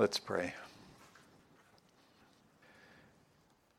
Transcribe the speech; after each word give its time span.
Let's 0.00 0.18
pray. 0.18 0.54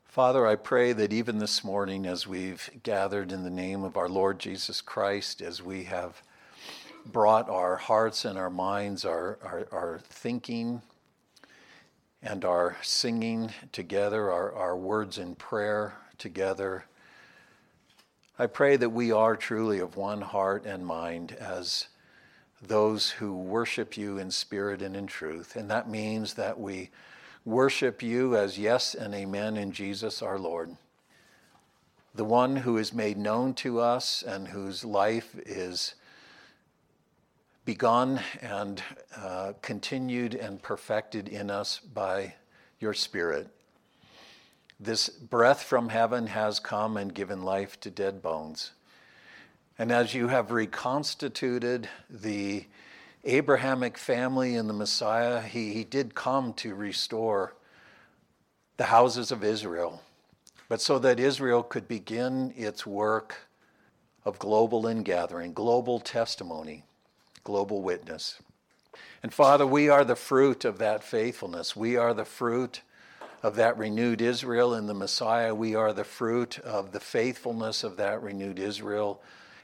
Father, 0.04 0.46
I 0.46 0.54
pray 0.54 0.92
that 0.92 1.12
even 1.12 1.38
this 1.38 1.64
morning, 1.64 2.06
as 2.06 2.28
we've 2.28 2.70
gathered 2.84 3.32
in 3.32 3.42
the 3.42 3.50
name 3.50 3.82
of 3.82 3.96
our 3.96 4.08
Lord 4.08 4.38
Jesus 4.38 4.80
Christ, 4.80 5.42
as 5.42 5.60
we 5.60 5.82
have 5.82 6.22
brought 7.04 7.50
our 7.50 7.74
hearts 7.74 8.24
and 8.24 8.38
our 8.38 8.50
minds, 8.50 9.04
our, 9.04 9.36
our, 9.42 9.66
our 9.72 10.00
thinking, 10.04 10.82
and 12.22 12.44
our 12.44 12.76
singing 12.82 13.50
together, 13.72 14.30
our, 14.30 14.54
our 14.54 14.76
words 14.76 15.18
in 15.18 15.34
prayer 15.34 15.94
together, 16.18 16.84
I 18.38 18.46
pray 18.46 18.76
that 18.76 18.90
we 18.90 19.10
are 19.10 19.34
truly 19.34 19.80
of 19.80 19.96
one 19.96 20.20
heart 20.20 20.66
and 20.66 20.86
mind 20.86 21.32
as 21.32 21.88
those 22.62 23.10
who 23.10 23.36
worship 23.36 23.96
you 23.96 24.18
in 24.18 24.30
spirit 24.30 24.82
and 24.82 24.96
in 24.96 25.06
truth. 25.06 25.56
And 25.56 25.70
that 25.70 25.88
means 25.88 26.34
that 26.34 26.58
we 26.58 26.90
worship 27.44 28.02
you 28.02 28.36
as 28.36 28.58
yes 28.58 28.94
and 28.94 29.14
amen 29.14 29.56
in 29.56 29.72
Jesus 29.72 30.22
our 30.22 30.38
Lord, 30.38 30.76
the 32.14 32.24
one 32.24 32.56
who 32.56 32.78
is 32.78 32.92
made 32.92 33.18
known 33.18 33.54
to 33.54 33.80
us 33.80 34.22
and 34.22 34.48
whose 34.48 34.84
life 34.84 35.34
is 35.44 35.94
begun 37.64 38.20
and 38.40 38.82
uh, 39.16 39.52
continued 39.62 40.34
and 40.34 40.62
perfected 40.62 41.28
in 41.28 41.50
us 41.50 41.78
by 41.78 42.34
your 42.80 42.94
Spirit. 42.94 43.48
This 44.78 45.08
breath 45.08 45.62
from 45.62 45.88
heaven 45.88 46.26
has 46.28 46.58
come 46.58 46.96
and 46.96 47.14
given 47.14 47.42
life 47.42 47.78
to 47.80 47.90
dead 47.90 48.20
bones. 48.20 48.72
And 49.82 49.90
as 49.90 50.14
you 50.14 50.28
have 50.28 50.52
reconstituted 50.52 51.88
the 52.08 52.66
Abrahamic 53.24 53.98
family 53.98 54.54
in 54.54 54.68
the 54.68 54.72
Messiah, 54.72 55.40
he, 55.40 55.72
he 55.72 55.82
did 55.82 56.14
come 56.14 56.52
to 56.52 56.76
restore 56.76 57.54
the 58.76 58.84
houses 58.84 59.32
of 59.32 59.42
Israel, 59.42 60.00
but 60.68 60.80
so 60.80 61.00
that 61.00 61.18
Israel 61.18 61.64
could 61.64 61.88
begin 61.88 62.54
its 62.56 62.86
work 62.86 63.48
of 64.24 64.38
global 64.38 64.86
ingathering, 64.86 65.52
global 65.52 65.98
testimony, 65.98 66.84
global 67.42 67.82
witness. 67.82 68.40
And 69.20 69.34
Father, 69.34 69.66
we 69.66 69.88
are 69.88 70.04
the 70.04 70.14
fruit 70.14 70.64
of 70.64 70.78
that 70.78 71.02
faithfulness. 71.02 71.74
We 71.74 71.96
are 71.96 72.14
the 72.14 72.24
fruit 72.24 72.82
of 73.42 73.56
that 73.56 73.76
renewed 73.76 74.22
Israel 74.22 74.76
in 74.76 74.86
the 74.86 74.94
Messiah. 74.94 75.52
We 75.52 75.74
are 75.74 75.92
the 75.92 76.04
fruit 76.04 76.60
of 76.60 76.92
the 76.92 77.00
faithfulness 77.00 77.82
of 77.82 77.96
that 77.96 78.22
renewed 78.22 78.60
Israel 78.60 79.20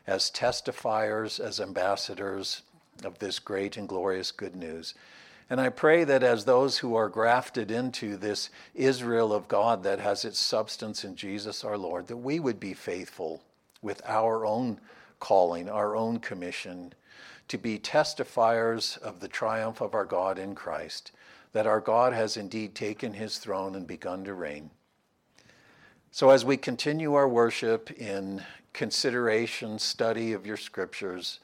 as 0.08 0.30
testifiers, 0.30 1.38
as 1.38 1.60
ambassadors 1.60 2.62
of 3.04 3.18
this 3.18 3.38
great 3.38 3.76
and 3.76 3.86
glorious 3.86 4.30
good 4.30 4.56
news. 4.56 4.94
And 5.50 5.60
I 5.60 5.68
pray 5.68 6.02
that 6.04 6.22
as 6.22 6.46
those 6.46 6.78
who 6.78 6.94
are 6.94 7.10
grafted 7.10 7.70
into 7.70 8.16
this 8.16 8.48
Israel 8.74 9.34
of 9.34 9.48
God 9.48 9.82
that 9.82 10.00
has 10.00 10.24
its 10.24 10.38
substance 10.38 11.04
in 11.04 11.14
Jesus 11.14 11.62
our 11.62 11.76
Lord, 11.76 12.06
that 12.06 12.16
we 12.16 12.40
would 12.40 12.58
be 12.58 12.72
faithful 12.72 13.42
with 13.82 14.00
our 14.06 14.46
own 14.46 14.80
calling, 15.20 15.68
our 15.68 15.94
own 15.94 16.20
commission, 16.20 16.94
to 17.48 17.58
be 17.58 17.78
testifiers 17.78 18.96
of 18.98 19.20
the 19.20 19.28
triumph 19.28 19.82
of 19.82 19.94
our 19.94 20.06
God 20.06 20.38
in 20.38 20.54
Christ, 20.54 21.12
that 21.52 21.66
our 21.66 21.80
God 21.80 22.14
has 22.14 22.38
indeed 22.38 22.74
taken 22.74 23.12
his 23.12 23.36
throne 23.36 23.74
and 23.74 23.86
begun 23.86 24.24
to 24.24 24.32
reign. 24.32 24.70
So, 26.10 26.30
as 26.30 26.46
we 26.46 26.56
continue 26.56 27.12
our 27.12 27.28
worship 27.28 27.90
in 27.90 28.42
consideration, 28.78 29.76
study 29.76 30.32
of 30.34 30.46
your 30.46 30.56
scriptures, 30.56 31.40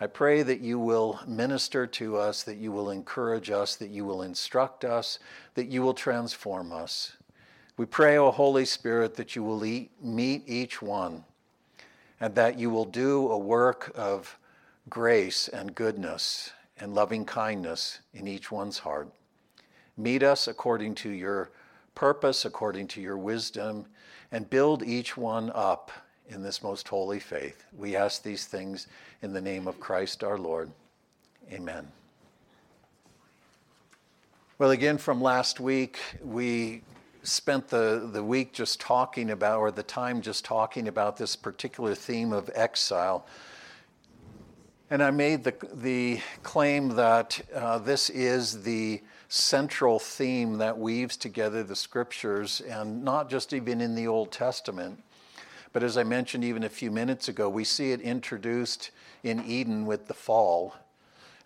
I 0.00 0.06
pray 0.06 0.42
that 0.42 0.60
you 0.60 0.78
will 0.78 1.18
minister 1.26 1.86
to 1.86 2.18
us, 2.18 2.42
that 2.42 2.58
you 2.58 2.72
will 2.72 2.90
encourage 2.90 3.50
us, 3.50 3.74
that 3.76 3.88
you 3.88 4.04
will 4.04 4.20
instruct 4.20 4.84
us, 4.84 5.18
that 5.54 5.68
you 5.68 5.80
will 5.80 5.94
transform 5.94 6.72
us. 6.72 7.16
We 7.78 7.86
pray, 7.86 8.18
O 8.18 8.30
Holy 8.30 8.66
Spirit, 8.66 9.14
that 9.14 9.34
you 9.34 9.42
will 9.42 9.64
eat, 9.64 9.92
meet 10.02 10.42
each 10.46 10.82
one 10.82 11.24
and 12.20 12.34
that 12.34 12.58
you 12.58 12.68
will 12.68 12.84
do 12.84 13.30
a 13.30 13.38
work 13.38 13.90
of 13.94 14.38
grace 14.90 15.48
and 15.48 15.74
goodness 15.74 16.52
and 16.78 16.94
loving 16.94 17.24
kindness 17.24 18.00
in 18.12 18.28
each 18.28 18.52
one's 18.52 18.80
heart. 18.80 19.08
Meet 19.96 20.22
us 20.22 20.48
according 20.48 20.96
to 20.96 21.08
your 21.08 21.50
purpose, 21.94 22.44
according 22.44 22.88
to 22.88 23.00
your 23.00 23.16
wisdom, 23.16 23.86
and 24.30 24.50
build 24.50 24.82
each 24.82 25.16
one 25.16 25.50
up 25.54 25.90
in 26.28 26.42
this 26.42 26.62
most 26.62 26.88
holy 26.88 27.20
faith. 27.20 27.64
We 27.76 27.96
ask 27.96 28.22
these 28.22 28.46
things 28.46 28.86
in 29.22 29.32
the 29.32 29.40
name 29.40 29.68
of 29.68 29.78
Christ 29.80 30.24
our 30.24 30.38
Lord. 30.38 30.70
Amen. 31.52 31.86
Well, 34.58 34.70
again, 34.70 34.98
from 34.98 35.20
last 35.20 35.60
week, 35.60 35.98
we 36.22 36.82
spent 37.22 37.68
the, 37.68 38.08
the 38.12 38.22
week 38.22 38.52
just 38.52 38.80
talking 38.80 39.30
about, 39.30 39.58
or 39.58 39.70
the 39.70 39.82
time 39.82 40.22
just 40.22 40.44
talking 40.44 40.88
about 40.88 41.16
this 41.16 41.36
particular 41.36 41.94
theme 41.94 42.32
of 42.32 42.50
exile. 42.54 43.26
And 44.90 45.02
I 45.02 45.10
made 45.10 45.42
the, 45.42 45.54
the 45.72 46.20
claim 46.42 46.90
that 46.90 47.40
uh, 47.54 47.78
this 47.78 48.10
is 48.10 48.62
the 48.62 49.00
central 49.28 49.98
theme 49.98 50.58
that 50.58 50.78
weaves 50.78 51.16
together 51.16 51.64
the 51.64 51.74
scriptures, 51.74 52.60
and 52.60 53.02
not 53.02 53.28
just 53.28 53.52
even 53.52 53.80
in 53.80 53.94
the 53.94 54.06
Old 54.06 54.30
Testament. 54.30 55.02
But 55.74 55.82
as 55.82 55.98
I 55.98 56.04
mentioned 56.04 56.44
even 56.44 56.62
a 56.62 56.68
few 56.68 56.92
minutes 56.92 57.26
ago, 57.26 57.48
we 57.48 57.64
see 57.64 57.90
it 57.90 58.00
introduced 58.00 58.92
in 59.24 59.44
Eden 59.44 59.86
with 59.86 60.06
the 60.06 60.14
fall 60.14 60.76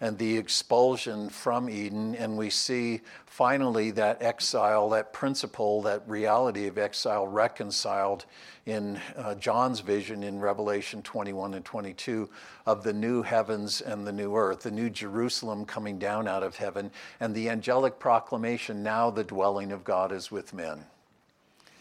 and 0.02 0.18
the 0.18 0.36
expulsion 0.36 1.30
from 1.30 1.70
Eden, 1.70 2.14
and 2.14 2.36
we 2.36 2.50
see 2.50 3.00
finally 3.24 3.90
that 3.92 4.22
exile, 4.22 4.90
that 4.90 5.14
principle, 5.14 5.80
that 5.82 6.06
reality 6.06 6.66
of 6.66 6.76
exile 6.76 7.26
reconciled 7.26 8.26
in 8.66 9.00
uh, 9.16 9.34
John's 9.34 9.80
vision 9.80 10.22
in 10.22 10.38
Revelation 10.40 11.00
21 11.00 11.54
and 11.54 11.64
22 11.64 12.28
of 12.66 12.84
the 12.84 12.92
new 12.92 13.22
heavens 13.22 13.80
and 13.80 14.06
the 14.06 14.12
new 14.12 14.36
earth, 14.36 14.60
the 14.60 14.70
new 14.70 14.90
Jerusalem 14.90 15.64
coming 15.64 15.98
down 15.98 16.28
out 16.28 16.42
of 16.42 16.56
heaven, 16.56 16.90
and 17.18 17.34
the 17.34 17.48
angelic 17.48 17.98
proclamation 17.98 18.82
now 18.82 19.10
the 19.10 19.24
dwelling 19.24 19.72
of 19.72 19.84
God 19.84 20.12
is 20.12 20.30
with 20.30 20.52
men. 20.52 20.84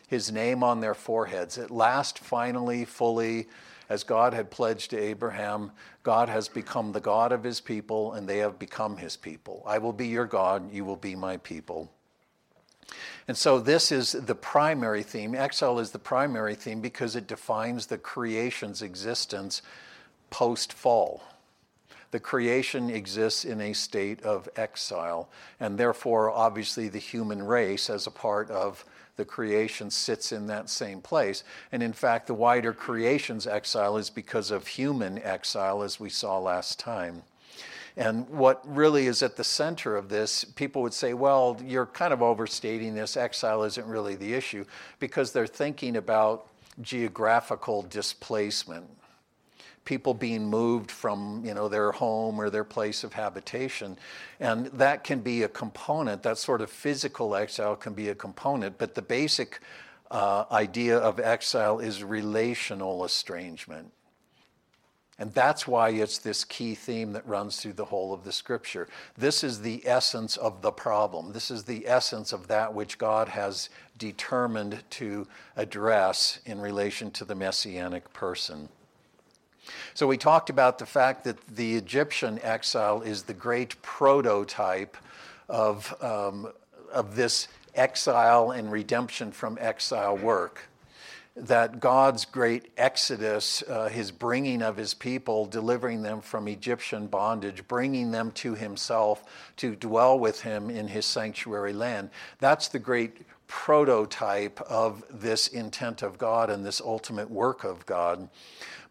His 0.08 0.32
name 0.32 0.64
on 0.64 0.80
their 0.80 0.96
foreheads. 0.96 1.58
At 1.58 1.70
last, 1.70 2.18
finally, 2.18 2.86
fully, 2.86 3.48
as 3.90 4.04
God 4.04 4.34
had 4.34 4.50
pledged 4.50 4.90
to 4.92 4.98
Abraham, 4.98 5.72
God 6.04 6.30
has 6.30 6.48
become 6.48 6.92
the 6.92 7.00
God 7.00 7.32
of 7.32 7.44
his 7.44 7.62
people, 7.62 8.14
and 8.14 8.28
they 8.28 8.38
have 8.40 8.58
become 8.58 8.98
his 8.98 9.18
people. 9.18 9.64
I 9.66 9.78
will 9.78 9.94
be 9.94 10.08
your 10.08 10.26
God, 10.26 10.72
you 10.74 10.86
will 10.86 10.96
be 10.96 11.16
my 11.16 11.38
people. 11.38 11.92
And 13.28 13.38
so 13.38 13.60
this 13.60 13.92
is 13.92 14.14
the 14.14 14.36
primary 14.36 15.04
theme. 15.04 15.36
Exile 15.36 15.80
is 15.80 15.92
the 15.92 16.00
primary 16.00 16.56
theme 16.56 16.80
because 16.80 17.16
it 17.16 17.28
defines 17.28 17.88
the 17.88 17.98
creation's 17.98 18.82
existence 18.82 19.62
post 20.30 20.72
fall. 20.72 21.22
The 22.12 22.20
creation 22.20 22.90
exists 22.90 23.44
in 23.44 23.60
a 23.60 23.74
state 23.74 24.24
of 24.24 24.48
exile, 24.56 25.30
and 25.60 25.78
therefore, 25.78 26.32
obviously, 26.32 26.88
the 26.88 27.00
human 27.00 27.44
race, 27.44 27.90
as 27.90 28.08
a 28.08 28.12
part 28.12 28.50
of 28.50 28.86
the 29.18 29.26
creation, 29.26 29.92
sits 29.92 30.32
in 30.32 30.48
that 30.48 30.70
same 30.70 31.02
place. 31.02 31.44
And 31.72 31.84
in 31.84 31.92
fact, 31.94 32.28
the 32.28 32.34
wider 32.34 32.72
creation's 32.72 33.46
exile 33.46 33.98
is 33.98 34.10
because 34.10 34.52
of 34.52 34.68
human 34.68 35.22
exile, 35.22 35.84
as 35.84 36.00
we 36.00 36.10
saw 36.10 36.40
last 36.40 36.80
time. 36.80 37.24
And 37.98 38.30
what 38.30 38.62
really 38.64 39.08
is 39.08 39.24
at 39.24 39.36
the 39.36 39.44
center 39.44 39.98
of 39.98 40.08
this, 40.08 40.44
people 40.44 40.84
would 40.84 40.94
say, 40.94 41.16
well, 41.16 41.60
you're 41.66 41.88
kind 41.88 42.14
of 42.14 42.22
overstating 42.22 42.94
this. 42.94 43.18
Exile 43.18 43.64
isn't 43.64 43.88
really 43.88 44.16
the 44.16 44.36
issue 44.36 44.66
because 45.00 45.32
they're 45.32 45.48
thinking 45.48 45.96
about 45.96 46.48
geographical 46.82 47.82
displacement 47.82 48.88
people 49.88 50.14
being 50.14 50.46
moved 50.46 50.92
from 50.92 51.42
you 51.46 51.54
know 51.54 51.70
their 51.70 51.94
home 51.94 52.42
or 52.42 52.50
their 52.50 52.66
place 52.66 53.06
of 53.06 53.14
habitation 53.14 53.98
and 54.42 54.66
that 54.68 55.02
can 55.06 55.22
be 55.22 55.44
a 55.44 55.48
component 55.48 56.22
that 56.24 56.38
sort 56.38 56.60
of 56.60 56.70
physical 56.70 57.34
exile 57.34 57.74
can 57.74 57.94
be 57.94 58.10
a 58.10 58.16
component 58.16 58.78
but 58.78 58.96
the 58.96 59.02
basic 59.02 59.62
uh, 60.12 60.44
idea 60.52 60.98
of 60.98 61.22
exile 61.22 61.80
is 61.80 62.04
relational 62.04 63.06
estrangement 63.06 63.90
and 65.20 65.34
that's 65.34 65.66
why 65.66 65.90
it's 65.92 66.18
this 66.18 66.44
key 66.44 66.76
theme 66.76 67.14
that 67.14 67.26
runs 67.26 67.56
through 67.56 67.74
the 67.74 67.86
whole 67.86 68.14
of 68.14 68.24
the 68.24 68.32
scripture. 68.32 68.88
This 69.18 69.44
is 69.44 69.62
the 69.62 69.82
essence 69.84 70.38
of 70.38 70.62
the 70.62 70.72
problem. 70.72 71.34
This 71.34 71.50
is 71.50 71.64
the 71.64 71.88
essence 71.88 72.34
of 72.34 72.48
that 72.50 72.76
which 72.76 73.00
God 73.00 73.30
has 73.30 73.70
determined 73.98 74.84
to 74.92 75.28
address 75.56 76.40
in 76.46 76.62
relation 76.62 77.10
to 77.10 77.26
the 77.26 77.34
messianic 77.34 78.14
person. 78.14 78.70
So 79.94 80.08
we 80.08 80.18
talked 80.18 80.50
about 80.50 80.80
the 80.80 80.86
fact 80.86 81.24
that 81.24 81.38
the 81.48 81.76
Egyptian 81.76 82.40
exile 82.44 83.02
is 83.02 83.24
the 83.24 83.34
great 83.34 83.82
prototype 83.82 84.98
of, 85.50 85.96
um, 86.02 86.52
of 86.92 87.16
this 87.16 87.48
exile 87.76 88.52
and 88.52 88.72
redemption 88.72 89.32
from 89.32 89.58
exile 89.62 90.18
work. 90.18 90.70
that 91.38 91.80
God's 91.80 92.26
great 92.26 92.72
exodus, 92.78 93.62
uh, 93.70 93.90
his 93.90 94.12
bringing 94.12 94.64
of 94.64 94.76
his 94.76 94.96
people, 94.96 95.46
delivering 95.46 96.02
them 96.02 96.20
from 96.22 96.48
Egyptian 96.48 97.06
bondage, 97.06 97.68
bringing 97.68 98.10
them 98.12 98.32
to 98.32 98.56
himself 98.56 99.24
to 99.58 99.76
dwell 99.76 100.18
with 100.18 100.42
him 100.42 100.72
in 100.72 100.88
his 100.88 101.06
sanctuary 101.06 101.74
land, 101.74 102.10
that's 102.40 102.70
the 102.70 102.80
great 102.80 103.22
prototype 103.48 104.60
of 104.62 105.04
this 105.10 105.48
intent 105.48 106.02
of 106.02 106.18
God 106.18 106.50
and 106.50 106.66
this 106.66 106.82
ultimate 106.82 107.30
work 107.30 107.64
of 107.64 107.86
God. 107.86 108.30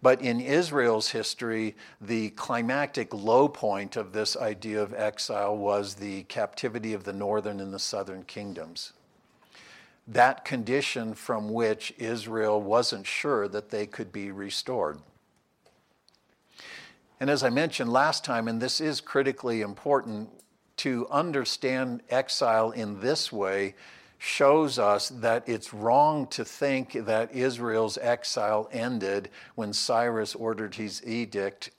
But 0.02 0.20
in 0.22 0.40
Israel's 0.40 1.10
history, 1.10 1.76
the 2.00 2.30
climactic 2.30 3.12
low 3.12 3.48
point 3.48 3.96
of 3.96 4.12
this 4.12 4.36
idea 4.36 4.82
of 4.82 4.94
exile 4.94 5.56
was 5.56 5.94
the 5.94 6.24
captivity 6.24 6.92
of 6.92 7.04
the 7.04 7.12
northern 7.12 7.60
and 7.60 7.72
the 7.72 7.78
southern 7.78 8.22
kingdoms. 8.24 8.92
That 10.08 10.44
condition 10.44 11.14
from 11.14 11.52
which 11.52 11.92
Israel 11.98 12.60
wasn't 12.62 13.06
sure 13.06 13.48
that 13.48 13.70
they 13.70 13.86
could 13.86 14.12
be 14.12 14.30
restored. 14.30 14.98
And 17.18 17.30
as 17.30 17.42
I 17.42 17.50
mentioned 17.50 17.92
last 17.92 18.24
time, 18.24 18.46
and 18.46 18.60
this 18.60 18.80
is 18.80 19.00
critically 19.00 19.62
important, 19.62 20.30
to 20.78 21.08
understand 21.10 22.02
exile 22.10 22.70
in 22.70 23.00
this 23.00 23.32
way 23.32 23.74
shows 24.18 24.78
us 24.78 25.08
that 25.08 25.48
it's 25.48 25.74
wrong 25.74 26.26
to 26.28 26.44
think 26.44 26.92
that 26.92 27.34
Israel's 27.34 27.98
exile 27.98 28.68
ended 28.72 29.30
when 29.54 29.72
Cyrus 29.72 30.34
ordered 30.34 30.74
his 30.74 31.06
edict 31.06 31.70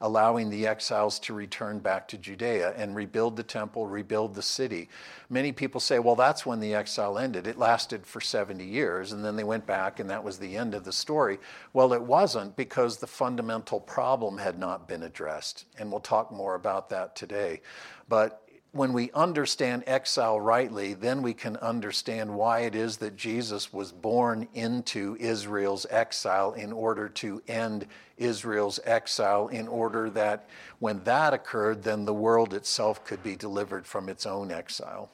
allowing 0.00 0.48
the 0.48 0.66
exiles 0.66 1.18
to 1.18 1.34
return 1.34 1.78
back 1.78 2.08
to 2.08 2.16
Judea 2.16 2.72
and 2.76 2.96
rebuild 2.96 3.36
the 3.36 3.42
temple, 3.42 3.86
rebuild 3.86 4.34
the 4.34 4.42
city. 4.42 4.88
Many 5.28 5.52
people 5.52 5.80
say, 5.80 5.98
well, 5.98 6.16
that's 6.16 6.46
when 6.46 6.60
the 6.60 6.74
exile 6.74 7.18
ended. 7.18 7.46
It 7.46 7.58
lasted 7.58 8.06
for 8.06 8.20
70 8.20 8.64
years, 8.64 9.12
and 9.12 9.22
then 9.22 9.36
they 9.36 9.44
went 9.44 9.66
back, 9.66 10.00
and 10.00 10.08
that 10.08 10.24
was 10.24 10.38
the 10.38 10.56
end 10.56 10.74
of 10.74 10.84
the 10.84 10.92
story. 10.92 11.38
Well, 11.74 11.92
it 11.92 12.02
wasn't 12.02 12.56
because 12.56 12.96
the 12.96 13.06
fundamental 13.06 13.78
problem 13.78 14.38
had 14.38 14.58
not 14.58 14.88
been 14.88 15.02
addressed, 15.02 15.66
and 15.78 15.90
we'll 15.90 16.00
talk 16.00 16.32
more 16.32 16.54
about 16.54 16.88
that 16.88 17.14
today. 17.14 17.60
But 18.08 18.42
when 18.72 18.92
we 18.92 19.10
understand 19.12 19.82
exile 19.86 20.40
rightly, 20.40 20.94
then 20.94 21.22
we 21.22 21.34
can 21.34 21.56
understand 21.56 22.32
why 22.32 22.60
it 22.60 22.74
is 22.76 22.98
that 22.98 23.16
Jesus 23.16 23.72
was 23.72 23.90
born 23.90 24.46
into 24.54 25.16
Israel's 25.18 25.86
exile 25.90 26.52
in 26.52 26.72
order 26.72 27.08
to 27.08 27.42
end 27.48 27.86
Israel's 28.16 28.78
exile, 28.84 29.48
in 29.48 29.66
order 29.66 30.08
that 30.10 30.48
when 30.78 31.02
that 31.02 31.34
occurred, 31.34 31.82
then 31.82 32.04
the 32.04 32.14
world 32.14 32.54
itself 32.54 33.04
could 33.04 33.22
be 33.24 33.34
delivered 33.34 33.86
from 33.86 34.08
its 34.08 34.24
own 34.24 34.52
exile. 34.52 35.10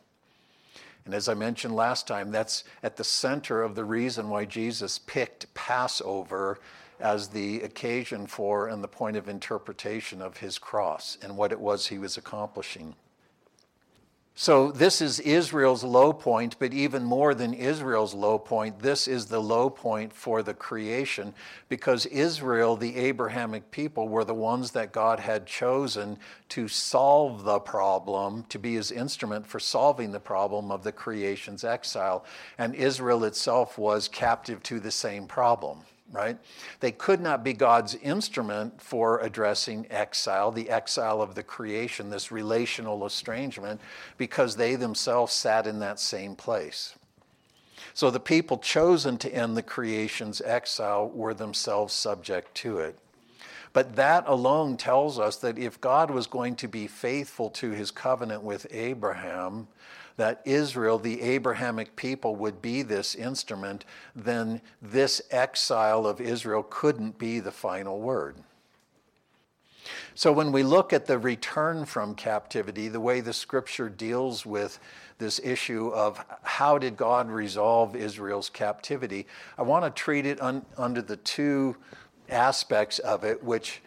And 1.06 1.14
as 1.14 1.29
I 1.29 1.35
mentioned 1.35 1.75
last 1.75 2.06
time, 2.06 2.32
that's 2.32 2.64
at 2.82 2.97
the 2.97 3.05
center 3.05 3.62
of 3.62 3.75
the 3.75 3.85
reason 3.85 4.29
why 4.29 4.44
Jesus 4.44 4.99
picked 4.99 5.53
Passover 5.55 6.58
as 7.00 7.29
the 7.29 7.62
occasion 7.62 8.26
for 8.26 8.69
and 8.69 8.82
the 8.82 8.88
point 8.88 9.17
of 9.17 9.29
interpretation 9.29 10.20
of 10.20 10.38
his 10.38 10.58
cross 10.58 11.17
and 11.23 11.37
what 11.37 11.53
it 11.53 11.61
was 11.61 11.87
he 11.87 11.99
was 11.99 12.17
accomplishing. 12.19 12.94
So, 14.38 14.71
this 14.71 15.00
is 15.00 15.19
Israel's 15.21 15.83
low 15.83 16.12
point, 16.12 16.56
but 16.59 16.75
even 16.75 17.03
more 17.03 17.35
than 17.35 17.55
Israel's 17.55 18.12
low 18.12 18.38
point, 18.38 18.81
this 18.81 19.09
is 19.09 19.25
the 19.25 19.41
low 19.41 19.71
point 19.71 20.12
for 20.12 20.43
the 20.43 20.53
creation 20.53 21.33
because 21.71 22.05
Israel, 22.05 22.77
the 22.77 22.97
Abrahamic 22.97 23.71
people, 23.71 24.09
were 24.09 24.25
the 24.25 24.35
ones 24.35 24.73
that 24.73 24.93
God 24.93 25.21
had 25.21 25.47
chosen 25.47 26.19
to 26.50 26.69
solve 26.69 27.44
the 27.44 27.59
problem, 27.59 28.44
to 28.50 28.59
be 28.59 28.75
his 28.75 28.93
instrument 28.93 29.47
for 29.47 29.59
solving 29.59 30.12
the 30.12 30.21
problem 30.21 30.71
of 30.71 30.85
the 30.85 30.93
creation's 30.93 31.65
exile. 31.65 32.23
And 32.59 32.75
Israel 32.75 33.25
itself 33.25 33.79
was 33.79 34.06
captive 34.06 34.62
to 34.65 34.81
the 34.81 34.91
same 34.91 35.27
problem 35.27 35.79
right? 36.12 36.38
They 36.81 36.93
could 36.93 37.20
not 37.20 37.44
be 37.44 37.53
God's 37.53 37.94
instrument 37.97 38.81
for 38.81 39.20
addressing 39.20 39.87
exile, 39.91 40.50
the 40.53 40.70
exile 40.70 41.20
of 41.20 41.35
the 41.35 41.43
creation, 41.43 42.11
this 42.11 42.31
relational 42.31 43.05
estrangement, 43.05 43.81
because 44.17 44.56
they 44.56 44.76
themselves 44.76 45.32
sat 45.32 45.67
in 45.67 45.79
that 45.81 46.00
same 46.00 46.37
place. 46.37 46.94
So 47.94 48.11
the 48.11 48.20
people 48.20 48.58
chosen 48.58 49.17
to 49.19 49.35
end 49.35 49.56
the 49.56 49.62
creation's 49.62 50.41
exile 50.41 51.08
were 51.08 51.35
themselves 51.35 51.94
subject 51.94 52.55
to 52.56 52.79
it. 52.79 52.99
But 53.73 53.97
that 53.97 54.25
alone 54.26 54.76
tells 54.76 55.19
us 55.19 55.37
that 55.37 55.58
if 55.58 55.81
God 55.81 56.11
was 56.11 56.26
going 56.26 56.56
to 56.56 56.69
be 56.69 56.87
faithful 56.87 57.50
to 57.50 57.70
his 57.73 57.91
covenant 57.91 58.43
with 58.43 58.67
Abraham, 58.70 59.69
that 60.17 60.41
Israel, 60.45 60.99
the 60.99 61.21
Abrahamic 61.23 61.97
people, 61.97 62.37
would 62.37 62.63
be 62.63 62.83
this 62.83 63.15
instrument, 63.15 63.85
then 64.15 64.61
this 64.81 65.21
exile 65.31 66.07
of 66.07 66.21
Israel 66.21 66.67
couldn't 66.69 67.19
be 67.19 67.41
the 67.41 67.53
final 67.53 68.01
word. 68.01 68.37
So 70.15 70.33
when 70.33 70.51
we 70.51 70.63
look 70.63 70.93
at 70.93 71.07
the 71.07 71.19
return 71.19 71.85
from 71.85 72.15
captivity, 72.15 72.89
the 72.89 73.01
way 73.01 73.21
the 73.21 73.33
scripture 73.33 73.89
deals 73.89 74.47
with 74.47 74.79
this 75.19 75.41
issue 75.45 75.89
of 75.89 76.25
how 76.43 76.79
did 76.79 76.97
God 76.97 77.31
resolve 77.31 77.95
Israel's 77.95 78.49
captivity, 78.49 79.27
I 79.57 79.63
want 79.63 79.85
to 79.85 79.91
treat 79.91 80.27
it 80.27 80.41
un- 80.41 80.65
under 80.77 81.03
the 81.03 81.17
two 81.19 81.77
aspects 82.29 82.99
of 82.99 83.25
it, 83.25 83.43
which 83.45 83.83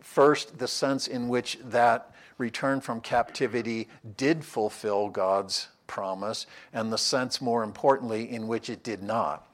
first, 0.00 0.58
the 0.58 0.68
sense 0.68 1.08
in 1.08 1.28
which 1.28 1.58
that 1.64 2.13
return 2.38 2.80
from 2.80 3.00
captivity 3.00 3.88
did 4.16 4.44
fulfill 4.44 5.08
God's 5.08 5.68
promise, 5.86 6.46
and 6.72 6.92
the 6.92 6.98
sense, 6.98 7.40
more 7.40 7.62
importantly, 7.62 8.30
in 8.30 8.48
which 8.48 8.70
it 8.70 8.82
did 8.82 9.02
not. 9.02 9.46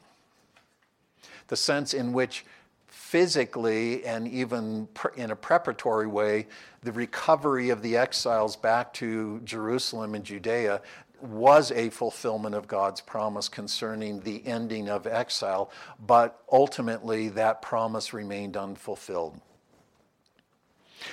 The 1.48 1.56
sense 1.56 1.92
in 1.92 2.12
which 2.12 2.44
physically 2.86 4.04
and 4.04 4.28
even 4.28 4.88
in 5.16 5.30
a 5.30 5.36
preparatory 5.36 6.06
way, 6.06 6.46
the 6.82 6.92
recovery 6.92 7.70
of 7.70 7.82
the 7.82 7.96
exiles 7.96 8.56
back 8.56 8.92
to 8.94 9.40
Jerusalem 9.40 10.14
and 10.14 10.24
Judea 10.24 10.80
was 11.20 11.70
a 11.72 11.90
fulfillment 11.90 12.54
of 12.54 12.66
God's 12.66 13.00
promise 13.00 13.48
concerning 13.48 14.20
the 14.20 14.46
ending 14.46 14.88
of 14.88 15.06
exile, 15.06 15.70
but 16.06 16.42
ultimately 16.50 17.28
that 17.30 17.62
promise 17.62 18.14
remained 18.14 18.56
unfulfilled. 18.56 19.40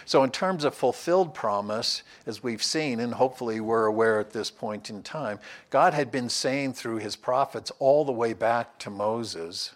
So, 0.05 0.23
in 0.23 0.31
terms 0.31 0.63
of 0.63 0.75
fulfilled 0.75 1.33
promise, 1.33 2.03
as 2.25 2.43
we've 2.43 2.63
seen, 2.63 2.99
and 2.99 3.13
hopefully 3.13 3.59
we're 3.59 3.85
aware 3.85 4.19
at 4.19 4.31
this 4.31 4.51
point 4.51 4.89
in 4.89 5.03
time, 5.03 5.39
God 5.69 5.93
had 5.93 6.11
been 6.11 6.29
saying 6.29 6.73
through 6.73 6.97
his 6.97 7.15
prophets 7.15 7.71
all 7.79 8.05
the 8.05 8.11
way 8.11 8.33
back 8.33 8.77
to 8.79 8.89
Moses. 8.89 9.71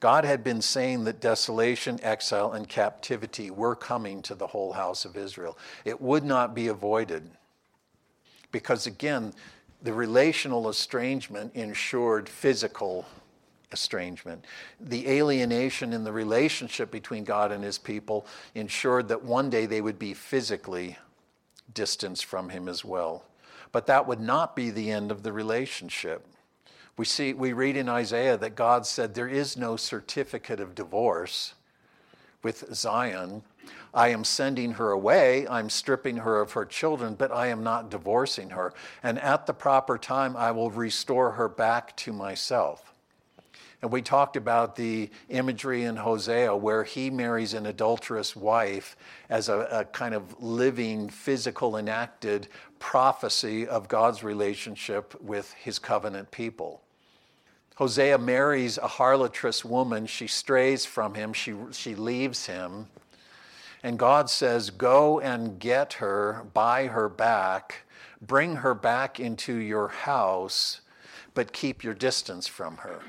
God 0.00 0.24
had 0.24 0.44
been 0.44 0.62
saying 0.62 1.04
that 1.04 1.20
desolation, 1.20 1.98
exile, 2.02 2.52
and 2.52 2.68
captivity 2.68 3.50
were 3.50 3.74
coming 3.74 4.22
to 4.22 4.34
the 4.34 4.46
whole 4.46 4.72
house 4.72 5.04
of 5.04 5.16
Israel. 5.16 5.58
It 5.84 6.00
would 6.00 6.24
not 6.24 6.54
be 6.54 6.68
avoided. 6.68 7.30
Because 8.52 8.86
again, 8.86 9.32
the 9.82 9.92
relational 9.92 10.68
estrangement 10.68 11.54
ensured 11.54 12.28
physical 12.28 13.06
estrangement. 13.72 14.44
The 14.80 15.08
alienation 15.08 15.92
in 15.92 16.04
the 16.04 16.12
relationship 16.12 16.90
between 16.90 17.24
God 17.24 17.52
and 17.52 17.62
his 17.62 17.78
people 17.78 18.26
ensured 18.54 19.08
that 19.08 19.24
one 19.24 19.50
day 19.50 19.66
they 19.66 19.80
would 19.80 19.98
be 19.98 20.14
physically 20.14 20.96
distanced 21.74 22.24
from 22.24 22.48
him 22.48 22.68
as 22.68 22.84
well. 22.84 23.24
But 23.72 23.86
that 23.86 24.06
would 24.06 24.20
not 24.20 24.56
be 24.56 24.70
the 24.70 24.90
end 24.90 25.10
of 25.10 25.22
the 25.22 25.32
relationship. 25.32 26.26
We 26.96 27.04
see 27.04 27.32
we 27.32 27.52
read 27.52 27.76
in 27.76 27.88
Isaiah 27.88 28.36
that 28.38 28.56
God 28.56 28.86
said 28.86 29.14
there 29.14 29.28
is 29.28 29.56
no 29.56 29.76
certificate 29.76 30.60
of 30.60 30.74
divorce 30.74 31.54
with 32.42 32.74
Zion. 32.74 33.42
I 33.92 34.08
am 34.08 34.24
sending 34.24 34.72
her 34.72 34.90
away, 34.90 35.46
I'm 35.48 35.70
stripping 35.70 36.18
her 36.18 36.40
of 36.40 36.52
her 36.52 36.64
children, 36.64 37.14
but 37.14 37.32
I 37.32 37.48
am 37.48 37.62
not 37.62 37.90
divorcing 37.90 38.50
her. 38.50 38.72
And 39.02 39.18
at 39.18 39.46
the 39.46 39.54
proper 39.54 39.98
time 39.98 40.36
I 40.36 40.50
will 40.50 40.70
restore 40.70 41.32
her 41.32 41.48
back 41.48 41.96
to 41.98 42.12
myself. 42.12 42.87
And 43.80 43.92
we 43.92 44.02
talked 44.02 44.36
about 44.36 44.74
the 44.74 45.08
imagery 45.28 45.84
in 45.84 45.96
Hosea 45.96 46.54
where 46.56 46.82
he 46.82 47.10
marries 47.10 47.54
an 47.54 47.66
adulterous 47.66 48.34
wife 48.34 48.96
as 49.28 49.48
a, 49.48 49.58
a, 49.70 49.84
kind 49.84 50.14
of 50.14 50.42
living, 50.42 51.08
physical, 51.08 51.76
enacted 51.76 52.48
prophecy 52.80 53.68
of 53.68 53.86
God's 53.86 54.24
relationship 54.24 55.20
with 55.22 55.52
his 55.52 55.78
covenant 55.78 56.32
people. 56.32 56.82
Hosea 57.76 58.18
marries 58.18 58.78
a 58.78 58.88
harlotrous 58.88 59.64
woman. 59.64 60.06
She 60.06 60.26
strays 60.26 60.84
from 60.84 61.14
him, 61.14 61.32
she, 61.32 61.54
she 61.70 61.94
leaves 61.94 62.46
him. 62.46 62.88
And 63.84 63.96
God 63.96 64.28
says, 64.28 64.70
Go 64.70 65.20
and 65.20 65.60
get 65.60 65.94
her, 65.94 66.44
buy 66.52 66.88
her 66.88 67.08
back, 67.08 67.86
bring 68.20 68.56
her 68.56 68.74
back 68.74 69.20
into 69.20 69.54
your 69.54 69.86
house, 69.86 70.80
but 71.32 71.52
keep 71.52 71.84
your 71.84 71.94
distance 71.94 72.48
from 72.48 72.78
her 72.78 73.00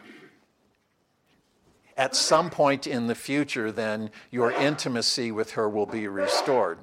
at 2.00 2.16
some 2.16 2.50
point 2.50 2.88
in 2.88 3.08
the 3.08 3.14
future, 3.14 3.74
then 3.74 4.10
your 4.32 4.54
intimacy 4.54 5.34
with 5.34 5.52
her 5.52 5.68
will 5.68 5.86
be 5.86 6.08
restored. 6.08 6.80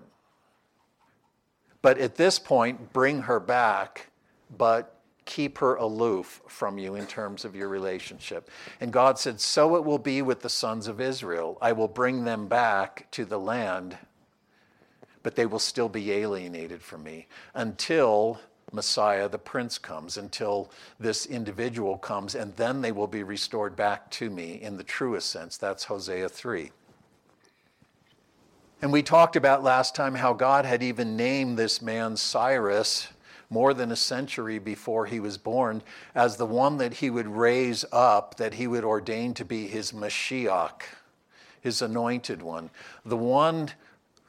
But 1.80 1.96
at 1.96 2.16
this 2.16 2.38
point, 2.38 2.92
bring 2.92 3.22
her 3.22 3.40
back, 3.40 4.10
but 4.54 5.00
keep 5.24 5.56
her 5.58 5.74
aloof 5.76 6.42
from 6.46 6.76
you 6.76 6.96
in 6.96 7.06
terms 7.06 7.46
of 7.46 7.56
your 7.56 7.68
relationship. 7.70 8.50
And 8.78 8.92
God 8.92 9.18
said, 9.18 9.40
So 9.40 9.76
it 9.76 9.84
will 9.86 9.98
be 9.98 10.20
with 10.20 10.42
the 10.42 10.50
sons 10.50 10.86
of 10.86 11.00
Israel. 11.00 11.56
I 11.62 11.72
will 11.72 11.88
bring 11.88 12.24
them 12.24 12.46
back 12.46 13.10
to 13.12 13.24
the 13.24 13.38
land, 13.38 13.96
but 15.22 15.34
they 15.34 15.46
will 15.46 15.58
still 15.58 15.88
be 15.88 16.12
alienated 16.12 16.82
from 16.82 17.02
me 17.02 17.26
until 17.54 18.38
Messiah, 18.72 19.28
the 19.28 19.38
Prince, 19.38 19.78
comes, 19.78 20.16
until 20.16 20.70
this 20.98 21.26
individual 21.26 21.98
comes, 21.98 22.34
and 22.34 22.54
then 22.56 22.80
they 22.80 22.92
will 22.92 23.06
be 23.06 23.22
restored 23.22 23.76
back 23.76 24.10
to 24.12 24.28
me 24.28 24.60
in 24.60 24.76
the 24.76 24.84
truest 24.84 25.30
sense. 25.30 25.56
That's 25.56 25.84
Hosea 25.84 26.28
3. 26.28 26.72
And 28.82 28.92
we 28.92 29.02
talked 29.02 29.36
about 29.36 29.62
last 29.62 29.94
time 29.94 30.16
how 30.16 30.32
God 30.32 30.64
had 30.64 30.82
even 30.82 31.16
named 31.16 31.56
this 31.56 31.80
man 31.80 32.16
Cyrus 32.16 33.08
more 33.48 33.72
than 33.72 33.92
a 33.92 33.96
century 33.96 34.58
before 34.58 35.06
he 35.06 35.20
was 35.20 35.38
born 35.38 35.82
as 36.14 36.36
the 36.36 36.46
one 36.46 36.78
that 36.78 36.94
he 36.94 37.08
would 37.08 37.28
raise 37.28 37.84
up, 37.92 38.36
that 38.36 38.54
he 38.54 38.66
would 38.66 38.84
ordain 38.84 39.32
to 39.34 39.44
be 39.44 39.66
his 39.66 39.92
Mashiach, 39.92 40.82
his 41.60 41.80
anointed 41.80 42.42
one, 42.42 42.70
the 43.04 43.16
one 43.16 43.70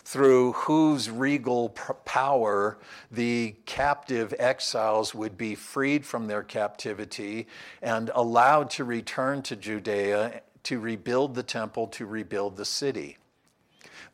through 0.08 0.54
whose 0.54 1.10
regal 1.10 1.68
power 1.68 2.78
the 3.12 3.54
captive 3.66 4.34
exiles 4.40 5.14
would 5.14 5.38
be 5.38 5.54
freed 5.54 6.06
from 6.06 6.28
their 6.28 6.42
captivity 6.42 7.46
and 7.82 8.10
allowed 8.16 8.70
to 8.70 8.86
return 8.86 9.42
to 9.42 9.54
Judea 9.54 10.40
to 10.64 10.80
rebuild 10.80 11.36
the 11.36 11.44
temple, 11.44 11.88
to 11.88 12.06
rebuild 12.06 12.56
the 12.56 12.64
city. 12.64 13.18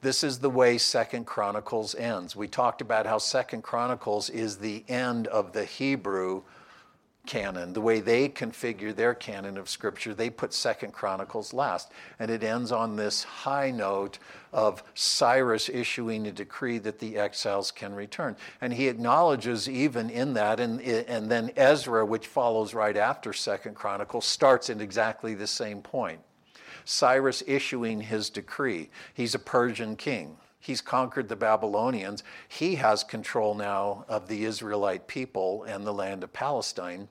This 0.02 0.24
is 0.24 0.40
the 0.40 0.50
way 0.50 0.80
Second 0.80 1.28
Chronicles 1.28 1.94
ends. 1.94 2.36
We 2.36 2.48
talked 2.48 2.82
about 2.82 3.06
how 3.06 3.20
Second 3.20 3.62
Chronicles 3.62 4.32
is 4.32 4.58
the 4.58 4.84
end 4.88 5.28
of 5.28 5.54
the 5.54 5.64
Hebrew 5.64 6.42
canon, 7.26 7.74
the 7.74 7.82
way 7.82 8.00
they 8.00 8.28
configure 8.28 8.96
their 8.96 9.14
canon 9.14 9.58
of 9.58 9.70
scripture, 9.70 10.14
they 10.14 10.30
put 10.30 10.54
Second 10.54 10.92
Chronicles 10.92 11.54
last. 11.54 11.92
And 12.20 12.30
it 12.30 12.44
ends 12.44 12.72
on 12.72 12.96
this 12.96 13.24
high 13.24 13.72
note 13.72 14.20
of 14.52 14.84
Cyrus 14.94 15.70
issuing 15.70 16.28
a 16.28 16.32
decree 16.32 16.78
that 16.80 17.00
the 17.00 17.18
exiles 17.18 17.72
can 17.72 17.96
return. 17.96 18.36
And 18.60 18.74
he 18.74 18.88
acknowledges 18.88 19.70
even 19.70 20.10
in 20.10 20.34
that, 20.34 20.60
and, 20.60 20.82
and 20.82 21.32
then 21.32 21.52
Ezra, 21.56 22.06
which 22.06 22.28
follows 22.28 22.74
right 22.74 22.98
after 22.98 23.34
Second 23.34 23.76
Chronicles, 23.76 24.26
starts 24.26 24.70
at 24.70 24.82
exactly 24.82 25.34
the 25.34 25.48
same 25.48 25.82
point. 25.82 26.20
Cyrus 26.86 27.42
issuing 27.48 28.02
his 28.02 28.30
decree. 28.30 28.90
He's 29.14 29.36
a 29.36 29.40
Persian 29.40 29.96
king. 29.96 30.38
He's 30.64 30.80
conquered 30.80 31.28
the 31.28 31.36
Babylonians. 31.36 32.24
He 32.48 32.76
has 32.76 33.04
control 33.04 33.54
now 33.54 34.06
of 34.08 34.30
the 34.30 34.46
Israelite 34.46 35.08
people 35.08 35.66
and 35.66 35.86
the 35.86 35.94
land 35.94 36.24
of 36.24 36.32
Palestine. 36.32 37.10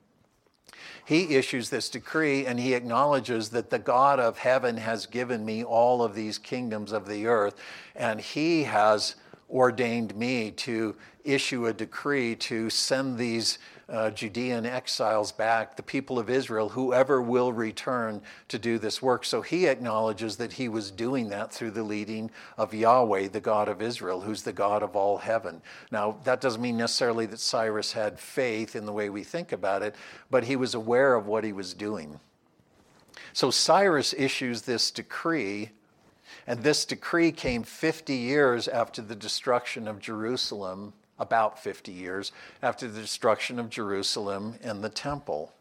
He 1.05 1.35
issues 1.35 1.69
this 1.69 1.87
decree 1.87 2.47
and 2.47 2.59
he 2.59 2.73
acknowledges 2.73 3.49
that 3.49 3.69
the 3.69 3.77
God 3.77 4.19
of 4.19 4.39
heaven 4.39 4.77
has 4.77 5.05
given 5.05 5.45
me 5.45 5.63
all 5.63 6.01
of 6.01 6.15
these 6.15 6.39
kingdoms 6.39 6.91
of 6.91 7.07
the 7.07 7.27
earth, 7.27 7.53
and 7.95 8.19
he 8.19 8.63
has 8.63 9.13
ordained 9.51 10.15
me 10.15 10.49
to 10.49 10.95
issue 11.23 11.67
a 11.67 11.73
decree 11.73 12.35
to 12.35 12.71
send 12.71 13.19
these 13.19 13.59
uh, 13.93 14.09
Judean 14.09 14.65
exiles 14.65 15.31
back, 15.31 15.77
the 15.77 15.83
people 15.83 16.17
of 16.17 16.27
Israel, 16.27 16.69
whoever 16.69 17.21
will 17.21 17.53
return 17.53 18.23
to 18.47 18.57
do 18.57 18.79
this 18.79 19.03
work. 19.03 19.23
So 19.23 19.43
he 19.43 19.67
acknowledges 19.67 20.37
that 20.37 20.53
he 20.53 20.67
was 20.67 20.89
doing 20.89 21.29
that 21.29 21.53
through 21.53 21.71
the 21.71 21.83
leading 21.83 22.31
of 22.57 22.73
Yahweh, 22.73 23.27
the 23.27 23.39
God 23.39 23.69
of 23.69 23.83
Israel, 23.83 24.21
who's 24.21 24.41
the 24.41 24.51
God 24.51 24.81
of 24.81 24.95
all 24.95 25.19
heaven. 25.19 25.61
Now, 25.91 26.17
that 26.23 26.41
doesn't 26.41 26.61
mean 26.61 26.75
necessarily 26.75 27.27
that 27.27 27.39
Cyrus 27.39 27.93
had 27.93 28.19
faith 28.19 28.75
in 28.75 28.87
the 28.87 28.91
way 28.91 29.11
we 29.11 29.23
think 29.23 29.51
about 29.51 29.83
it, 29.83 29.95
but 30.31 30.45
he 30.45 30.55
was 30.55 30.73
aware 30.73 31.13
of 31.13 31.27
what 31.27 31.43
he 31.43 31.53
was 31.53 31.75
doing. 31.75 32.19
So 33.31 33.51
Cyrus 33.51 34.13
issues 34.17 34.63
this 34.63 34.89
decree 34.89 35.69
and 36.47 36.61
this 36.61 36.83
decree 36.83 37.31
came 37.31 37.63
50 37.63 38.15
years 38.15 38.67
after 38.67 39.01
the 39.01 39.15
destruction 39.15 39.87
of 39.87 39.99
Jerusalem 39.99 40.93
about 41.19 41.61
50 41.61 41.91
years 41.91 42.31
after 42.61 42.87
the 42.87 43.01
destruction 43.01 43.59
of 43.59 43.69
Jerusalem 43.69 44.55
and 44.63 44.83
the 44.83 44.89
temple. 44.89 45.51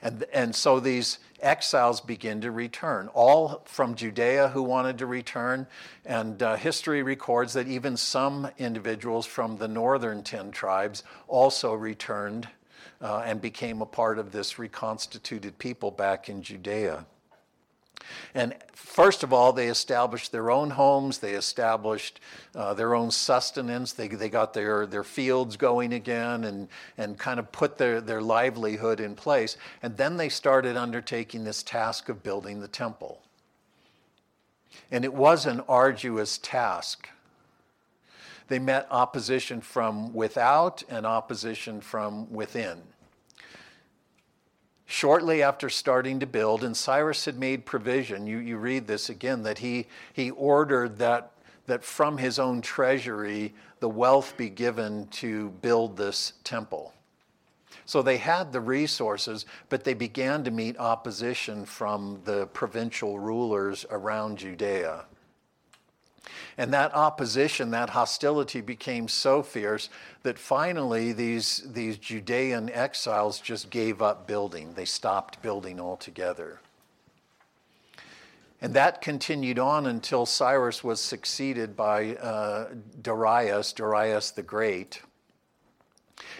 And, 0.00 0.24
and 0.32 0.54
so 0.54 0.78
these 0.78 1.18
exiles 1.40 2.00
begin 2.00 2.40
to 2.42 2.50
return, 2.50 3.08
all 3.14 3.62
from 3.64 3.94
Judea 3.94 4.48
who 4.48 4.62
wanted 4.62 4.98
to 4.98 5.06
return. 5.06 5.66
And 6.04 6.40
uh, 6.42 6.56
history 6.56 7.02
records 7.02 7.52
that 7.54 7.66
even 7.66 7.96
some 7.96 8.48
individuals 8.58 9.26
from 9.26 9.56
the 9.56 9.68
northern 9.68 10.22
10 10.22 10.52
tribes 10.52 11.02
also 11.26 11.74
returned 11.74 12.48
uh, 13.00 13.22
and 13.24 13.40
became 13.40 13.80
a 13.80 13.86
part 13.86 14.18
of 14.18 14.30
this 14.32 14.58
reconstituted 14.58 15.58
people 15.58 15.90
back 15.90 16.28
in 16.28 16.42
Judea. 16.42 17.06
And 18.34 18.54
first 18.74 19.22
of 19.22 19.32
all, 19.32 19.52
they 19.52 19.68
established 19.68 20.32
their 20.32 20.50
own 20.50 20.70
homes, 20.70 21.18
they 21.18 21.34
established 21.34 22.20
uh, 22.54 22.74
their 22.74 22.94
own 22.94 23.10
sustenance, 23.10 23.92
they, 23.92 24.08
they 24.08 24.28
got 24.28 24.54
their, 24.54 24.86
their 24.86 25.04
fields 25.04 25.56
going 25.56 25.92
again 25.92 26.44
and, 26.44 26.68
and 26.96 27.18
kind 27.18 27.38
of 27.38 27.50
put 27.52 27.78
their, 27.78 28.00
their 28.00 28.20
livelihood 28.20 29.00
in 29.00 29.14
place. 29.14 29.56
And 29.82 29.96
then 29.96 30.16
they 30.16 30.28
started 30.28 30.76
undertaking 30.76 31.44
this 31.44 31.62
task 31.62 32.08
of 32.08 32.22
building 32.22 32.60
the 32.60 32.68
temple. 32.68 33.22
And 34.90 35.04
it 35.04 35.14
was 35.14 35.46
an 35.46 35.60
arduous 35.68 36.38
task. 36.38 37.08
They 38.48 38.58
met 38.58 38.86
opposition 38.90 39.60
from 39.60 40.14
without 40.14 40.82
and 40.88 41.04
opposition 41.04 41.80
from 41.80 42.32
within 42.32 42.78
shortly 44.88 45.42
after 45.42 45.68
starting 45.68 46.18
to 46.18 46.26
build, 46.26 46.64
and 46.64 46.74
Cyrus 46.74 47.26
had 47.26 47.38
made 47.38 47.66
provision, 47.66 48.26
you, 48.26 48.38
you 48.38 48.56
read 48.56 48.86
this 48.86 49.10
again, 49.10 49.42
that 49.42 49.58
he, 49.58 49.86
he 50.14 50.30
ordered 50.30 50.96
that, 50.98 51.32
that 51.66 51.84
from 51.84 52.16
his 52.16 52.38
own 52.38 52.62
treasury 52.62 53.54
the 53.80 53.88
wealth 53.88 54.34
be 54.38 54.48
given 54.48 55.06
to 55.08 55.50
build 55.60 55.96
this 55.96 56.32
temple. 56.42 56.94
So 57.84 58.00
they 58.00 58.16
had 58.16 58.50
the 58.50 58.62
resources, 58.62 59.44
but 59.68 59.84
they 59.84 59.94
began 59.94 60.42
to 60.44 60.50
meet 60.50 60.78
opposition 60.78 61.66
from 61.66 62.20
the 62.24 62.46
provincial 62.46 63.18
rulers 63.18 63.84
around 63.90 64.38
Judea. 64.38 65.04
And 66.56 66.72
that 66.72 66.94
opposition, 66.94 67.70
that 67.70 67.90
hostility 67.90 68.60
became 68.60 69.08
so 69.08 69.42
fierce 69.42 69.88
that 70.22 70.38
finally 70.38 71.12
these, 71.12 71.62
these 71.72 71.98
Judean 71.98 72.70
exiles 72.70 73.40
just 73.40 73.70
gave 73.70 74.02
up 74.02 74.26
building. 74.26 74.74
They 74.74 74.84
stopped 74.84 75.42
building 75.42 75.80
altogether. 75.80 76.60
And 78.60 78.74
that 78.74 79.00
continued 79.00 79.58
on 79.58 79.86
until 79.86 80.26
Cyrus 80.26 80.82
was 80.82 81.00
succeeded 81.00 81.76
by 81.76 82.16
uh, 82.16 82.70
Darius, 83.00 83.72
Darius 83.72 84.32
the 84.32 84.42
Great. 84.42 85.00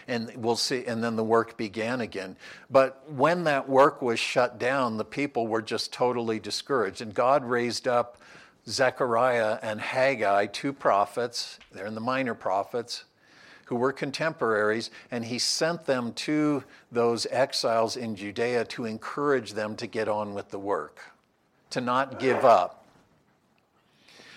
And 0.09 0.33
we'll 0.37 0.57
see, 0.57 0.85
and 0.87 1.05
then 1.05 1.15
the 1.15 1.23
work 1.23 1.57
began 1.57 2.01
again. 2.01 2.37
But 2.71 3.09
when 3.13 3.45
that 3.45 3.69
work 3.69 4.03
was 4.03 4.19
shut 4.19 4.59
down, 4.59 4.97
the 4.97 5.05
people 5.05 5.47
were 5.47 5.63
just 5.63 5.93
totally 5.93 6.41
discouraged. 6.41 7.03
And 7.03 7.15
God 7.15 7.45
raised 7.45 7.87
up 7.87 8.19
Zechariah 8.69 9.59
and 9.63 9.81
Haggai, 9.81 10.47
two 10.47 10.73
prophets, 10.73 11.59
they're 11.73 11.87
in 11.87 11.95
the 11.95 12.01
minor 12.01 12.35
prophets, 12.35 13.05
who 13.67 13.77
were 13.77 13.93
contemporaries, 13.93 14.91
and 15.11 15.25
he 15.25 15.39
sent 15.39 15.85
them 15.85 16.13
to 16.15 16.65
those 16.93 17.27
exiles 17.31 17.97
in 17.97 18.17
Judea 18.17 18.65
to 18.67 18.85
encourage 18.85 19.53
them 19.53 19.77
to 19.77 19.87
get 19.87 20.09
on 20.09 20.35
with 20.35 20.51
the 20.51 20.59
work, 20.59 21.01
to 21.71 21.81
not 21.81 22.19
give 22.19 22.45
up. 22.45 22.87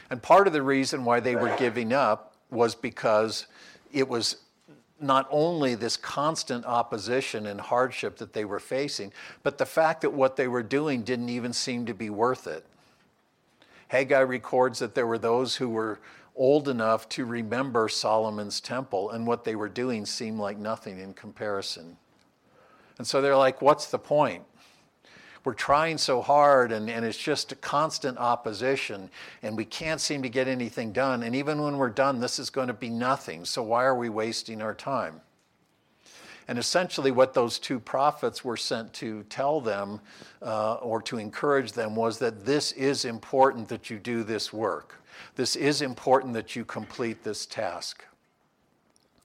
And 0.09 0.21
part 0.21 0.47
of 0.47 0.53
the 0.53 0.61
reason 0.61 1.05
why 1.05 1.21
they 1.21 1.35
were 1.35 1.55
giving 1.57 1.93
up 1.93 2.35
was 2.49 2.75
because 2.75 3.47
it 3.93 4.07
was 4.09 4.37
not 4.99 5.27
only 5.31 5.75
this 5.75 5.97
constant 5.97 6.65
opposition 6.65 7.45
and 7.47 7.59
hardship 7.59 8.17
that 8.17 8.33
they 8.33 8.45
were 8.45 8.59
facing, 8.59 9.11
but 9.43 9.57
the 9.57 9.65
fact 9.65 10.01
that 10.01 10.11
what 10.11 10.35
they 10.35 10.47
were 10.47 10.63
doing 10.63 11.03
didn't 11.03 11.29
even 11.29 11.53
seem 11.53 11.85
to 11.85 11.93
be 11.93 12.09
worth 12.09 12.47
it. 12.47 12.65
Haggai 13.91 14.21
records 14.21 14.79
that 14.79 14.95
there 14.95 15.05
were 15.05 15.17
those 15.17 15.57
who 15.57 15.67
were 15.67 15.99
old 16.33 16.69
enough 16.69 17.09
to 17.09 17.25
remember 17.25 17.89
Solomon's 17.89 18.61
temple, 18.61 19.09
and 19.09 19.27
what 19.27 19.43
they 19.43 19.53
were 19.53 19.67
doing 19.67 20.05
seemed 20.05 20.39
like 20.39 20.57
nothing 20.57 20.97
in 20.97 21.13
comparison. 21.13 21.97
And 22.97 23.05
so 23.05 23.21
they're 23.21 23.35
like, 23.35 23.61
what's 23.61 23.87
the 23.87 23.99
point? 23.99 24.45
We're 25.43 25.55
trying 25.55 25.97
so 25.97 26.21
hard, 26.21 26.71
and, 26.71 26.89
and 26.89 27.03
it's 27.03 27.17
just 27.17 27.51
a 27.51 27.55
constant 27.55 28.17
opposition, 28.17 29.09
and 29.43 29.57
we 29.57 29.65
can't 29.65 29.99
seem 29.99 30.23
to 30.23 30.29
get 30.29 30.47
anything 30.47 30.93
done. 30.93 31.21
And 31.23 31.35
even 31.35 31.61
when 31.61 31.75
we're 31.75 31.89
done, 31.89 32.21
this 32.21 32.39
is 32.39 32.49
going 32.49 32.69
to 32.69 32.73
be 32.73 32.89
nothing. 32.89 33.43
So 33.43 33.61
why 33.61 33.83
are 33.83 33.95
we 33.95 34.07
wasting 34.07 34.61
our 34.61 34.73
time? 34.73 35.19
And 36.51 36.59
essentially, 36.59 37.11
what 37.11 37.33
those 37.33 37.59
two 37.59 37.79
prophets 37.79 38.43
were 38.43 38.57
sent 38.57 38.91
to 38.95 39.23
tell 39.29 39.61
them 39.61 40.01
uh, 40.41 40.73
or 40.73 41.01
to 41.03 41.17
encourage 41.17 41.71
them 41.71 41.95
was 41.95 42.19
that 42.19 42.45
this 42.45 42.73
is 42.73 43.05
important 43.05 43.69
that 43.69 43.89
you 43.89 43.97
do 43.97 44.21
this 44.21 44.51
work. 44.51 45.01
This 45.37 45.55
is 45.55 45.81
important 45.81 46.33
that 46.33 46.53
you 46.53 46.65
complete 46.65 47.23
this 47.23 47.45
task. 47.45 48.03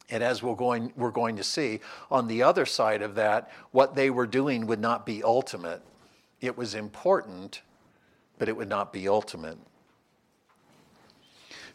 And 0.08 0.22
as 0.22 0.40
we're 0.40 0.54
going, 0.54 0.92
we're 0.94 1.10
going 1.10 1.34
to 1.34 1.42
see, 1.42 1.80
on 2.12 2.28
the 2.28 2.44
other 2.44 2.64
side 2.64 3.02
of 3.02 3.16
that, 3.16 3.50
what 3.72 3.96
they 3.96 4.08
were 4.08 4.28
doing 4.28 4.68
would 4.68 4.78
not 4.78 5.04
be 5.04 5.24
ultimate. 5.24 5.82
It 6.40 6.56
was 6.56 6.76
important, 6.76 7.60
but 8.38 8.48
it 8.48 8.56
would 8.56 8.68
not 8.68 8.92
be 8.92 9.08
ultimate. 9.08 9.58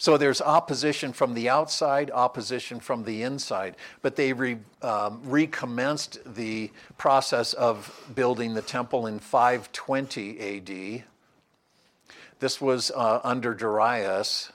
So 0.01 0.17
there's 0.17 0.41
opposition 0.41 1.13
from 1.13 1.35
the 1.35 1.47
outside, 1.47 2.09
opposition 2.09 2.79
from 2.79 3.03
the 3.03 3.21
inside. 3.21 3.75
But 4.01 4.15
they 4.15 4.33
re, 4.33 4.57
um, 4.81 5.21
recommenced 5.23 6.17
the 6.25 6.71
process 6.97 7.53
of 7.53 8.09
building 8.15 8.55
the 8.55 8.63
temple 8.63 9.05
in 9.05 9.19
520 9.19 10.39
AD. 10.57 11.03
This 12.39 12.59
was 12.59 12.89
uh, 12.89 13.19
under 13.23 13.53
Darius. 13.53 14.51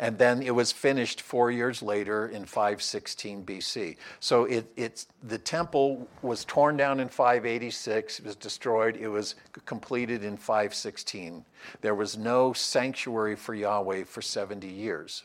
And 0.00 0.16
then 0.16 0.42
it 0.42 0.54
was 0.54 0.72
finished 0.72 1.20
four 1.20 1.50
years 1.50 1.82
later 1.82 2.26
in 2.26 2.46
516 2.46 3.44
BC. 3.44 3.96
So 4.18 4.44
it, 4.46 4.64
it's, 4.74 5.06
the 5.22 5.36
temple 5.36 6.08
was 6.22 6.46
torn 6.46 6.78
down 6.78 7.00
in 7.00 7.08
586, 7.08 8.18
it 8.18 8.24
was 8.24 8.34
destroyed, 8.34 8.96
it 8.96 9.08
was 9.08 9.34
completed 9.66 10.24
in 10.24 10.38
516. 10.38 11.44
There 11.82 11.94
was 11.94 12.16
no 12.16 12.54
sanctuary 12.54 13.36
for 13.36 13.54
Yahweh 13.54 14.04
for 14.04 14.22
70 14.22 14.66
years. 14.66 15.22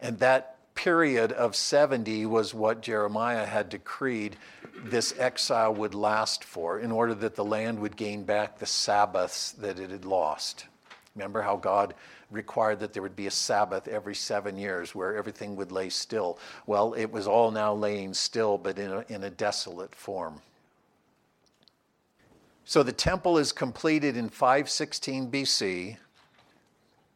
And 0.00 0.18
that 0.18 0.56
period 0.74 1.32
of 1.32 1.54
70 1.54 2.24
was 2.24 2.54
what 2.54 2.80
Jeremiah 2.80 3.44
had 3.44 3.68
decreed 3.68 4.36
this 4.82 5.12
exile 5.18 5.74
would 5.74 5.94
last 5.94 6.42
for 6.42 6.80
in 6.80 6.90
order 6.90 7.14
that 7.16 7.34
the 7.34 7.44
land 7.44 7.80
would 7.80 7.96
gain 7.96 8.22
back 8.22 8.58
the 8.58 8.66
Sabbaths 8.66 9.52
that 9.52 9.78
it 9.78 9.90
had 9.90 10.06
lost. 10.06 10.64
Remember 11.14 11.42
how 11.42 11.56
God 11.56 11.94
required 12.30 12.80
that 12.80 12.92
there 12.92 13.02
would 13.02 13.16
be 13.16 13.26
a 13.26 13.30
Sabbath 13.30 13.88
every 13.88 14.14
seven 14.14 14.58
years 14.58 14.94
where 14.94 15.16
everything 15.16 15.56
would 15.56 15.72
lay 15.72 15.88
still. 15.88 16.38
Well, 16.66 16.92
it 16.94 17.10
was 17.10 17.26
all 17.26 17.50
now 17.50 17.72
laying 17.72 18.14
still, 18.14 18.58
but 18.58 18.78
in 18.78 18.90
a, 18.90 19.04
in 19.08 19.24
a 19.24 19.30
desolate 19.30 19.94
form. 19.94 20.40
So 22.64 22.82
the 22.82 22.92
temple 22.92 23.38
is 23.38 23.50
completed 23.50 24.16
in 24.16 24.28
516 24.28 25.30
BC. 25.30 25.96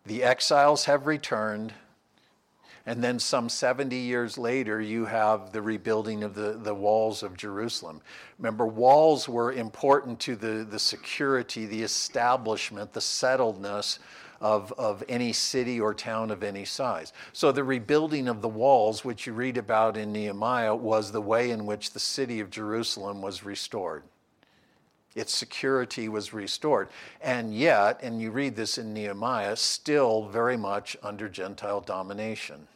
The 0.07 0.23
exiles 0.23 0.87
have 0.87 1.07
returned. 1.07 1.75
And 2.87 3.04
then 3.04 3.21
some 3.21 3.49
70 3.49 3.95
years 3.95 4.37
later, 4.37 4.81
you 4.81 5.04
have 5.04 5.52
the 5.52 5.62
rebuilding 5.62 6.25
of 6.25 6.35
the, 6.35 6.59
the 6.61 6.75
walls 6.75 7.23
of 7.23 7.37
Jerusalem. 7.37 8.00
Remember, 8.38 8.66
walls 8.66 9.28
were 9.28 9.52
important 9.52 10.19
to 10.21 10.35
the, 10.35 10.66
the 10.69 10.81
security, 10.81 11.66
the 11.66 11.83
establishment, 11.83 12.92
the 12.92 13.00
settledness 13.00 13.99
of, 14.43 14.73
of 14.77 15.05
any 15.09 15.33
city 15.33 15.81
or 15.81 15.95
town 15.95 16.31
of 16.31 16.43
any 16.43 16.65
size. 16.65 17.13
So 17.33 17.53
the 17.53 17.65
rebuilding 17.65 18.29
of 18.29 18.43
the 18.43 18.49
walls, 18.49 19.05
which 19.05 19.27
you 19.27 19.33
read 19.33 19.57
about 19.57 19.97
in 19.97 20.13
Nehemiah, 20.13 20.75
was 20.75 21.13
the 21.13 21.21
way 21.21 21.51
in 21.51 21.65
which 21.65 21.93
the 21.93 22.01
city 22.01 22.41
of 22.41 22.51
Jerusalem 22.51 23.23
was 23.23 23.45
restored. 23.45 24.03
Its 25.15 25.33
security 25.33 26.09
was 26.09 26.33
restored. 26.33 26.89
And 27.21 27.55
yet, 27.55 28.01
and 28.03 28.21
you 28.21 28.33
read 28.33 28.57
this 28.57 28.79
in 28.79 28.93
Nehemiah, 28.93 29.57
still 29.57 30.27
very 30.27 30.57
much 30.57 30.97
under 31.03 31.29
Gentile 31.29 31.81
domination 31.81 32.67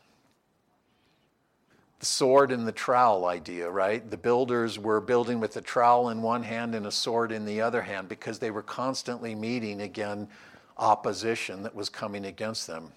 the 1.99 2.07
sword 2.07 2.53
and 2.53 2.69
the 2.69 2.73
trowel 2.73 3.25
idea, 3.25 3.71
right? 3.71 4.11
The 4.11 4.19
builders 4.19 4.79
were 4.79 5.01
building 5.01 5.41
with 5.41 5.57
a 5.57 5.63
trowel 5.63 6.11
in 6.11 6.21
one 6.21 6.43
hand 6.43 6.75
and 6.75 6.87
a 6.87 6.91
sword 6.91 7.33
in 7.33 7.47
the 7.47 7.63
other 7.63 7.81
hand 7.81 8.09
because 8.09 8.39
they 8.39 8.51
were 8.51 8.63
constantly 8.63 9.35
meeting 9.35 9.81
again 9.81 10.29
opposition 10.78 11.62
that 11.62 11.75
was 11.75 11.88
coming 11.88 12.25
against 12.25 12.66
them. 12.66 12.92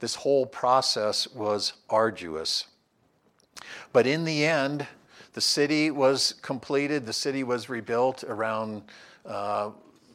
This 0.00 0.14
whole 0.14 0.46
process 0.46 1.26
was 1.28 1.72
arduous. 1.90 2.66
But 3.92 4.06
in 4.06 4.24
the 4.24 4.44
end, 4.44 4.86
the 5.32 5.40
city 5.40 5.90
was 5.90 6.34
completed, 6.42 7.06
the 7.06 7.12
city 7.12 7.42
was 7.42 7.68
rebuilt 7.68 8.24
around 8.24 8.82
uh, 9.24 9.70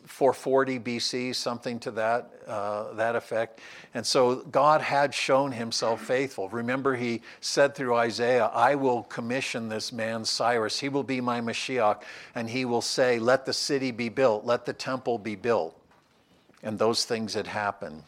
440 0.08 0.80
BC, 0.80 1.36
something 1.36 1.80
to 1.80 1.92
that, 1.92 2.32
uh, 2.48 2.94
that 2.94 3.16
effect. 3.16 3.60
And 3.94 4.06
so 4.06 4.36
God 4.36 4.82
had 4.82 5.14
shown 5.14 5.52
himself 5.52 6.02
faithful. 6.02 6.48
Remember, 6.50 6.96
he 6.96 7.22
said 7.42 7.76
through 7.76 7.96
Isaiah, 7.96 8.46
I 8.46 8.76
will 8.76 9.04
commission 9.04 9.70
this 9.70 9.92
man, 9.92 10.24
Cyrus. 10.24 10.80
He 10.80 10.90
will 10.90 11.04
be 11.04 11.20
my 11.20 11.42
Mashiach, 11.42 12.02
and 12.36 12.50
he 12.50 12.64
will 12.64 12.82
say, 12.82 13.20
Let 13.20 13.46
the 13.46 13.54
city 13.54 13.92
be 13.92 14.10
built, 14.10 14.46
let 14.46 14.66
the 14.66 14.74
temple 14.74 15.18
be 15.18 15.36
built. 15.36 15.77
And 16.64 16.78
those 16.80 17.06
things 17.06 17.34
had 17.34 17.48
happened. 17.48 18.04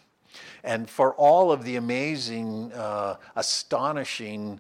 And 0.63 0.89
for 0.89 1.13
all 1.15 1.51
of 1.51 1.63
the 1.63 1.75
amazing, 1.75 2.71
uh, 2.73 3.15
astonishing 3.35 4.59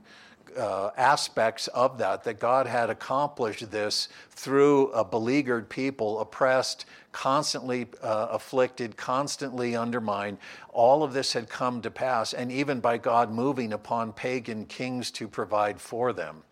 uh, 0.57 0.91
aspects 0.97 1.67
of 1.69 1.97
that, 1.99 2.23
that 2.23 2.39
God 2.39 2.67
had 2.67 2.89
accomplished 2.89 3.69
this 3.71 4.09
through 4.31 4.89
a 4.91 5.03
beleaguered 5.03 5.69
people, 5.69 6.19
oppressed, 6.19 6.85
constantly 7.11 7.87
uh, 8.01 8.27
afflicted, 8.31 8.97
constantly 8.97 9.75
undermined. 9.75 10.37
All 10.69 11.03
of 11.03 11.13
this 11.13 11.33
had 11.33 11.49
come 11.49 11.81
to 11.81 11.91
pass, 11.91 12.33
and 12.33 12.51
even 12.51 12.79
by 12.79 12.97
God 12.97 13.31
moving 13.31 13.73
upon 13.73 14.13
pagan 14.13 14.65
kings 14.65 15.11
to 15.11 15.27
provide 15.27 15.79
for 15.79 16.13
them. 16.13 16.43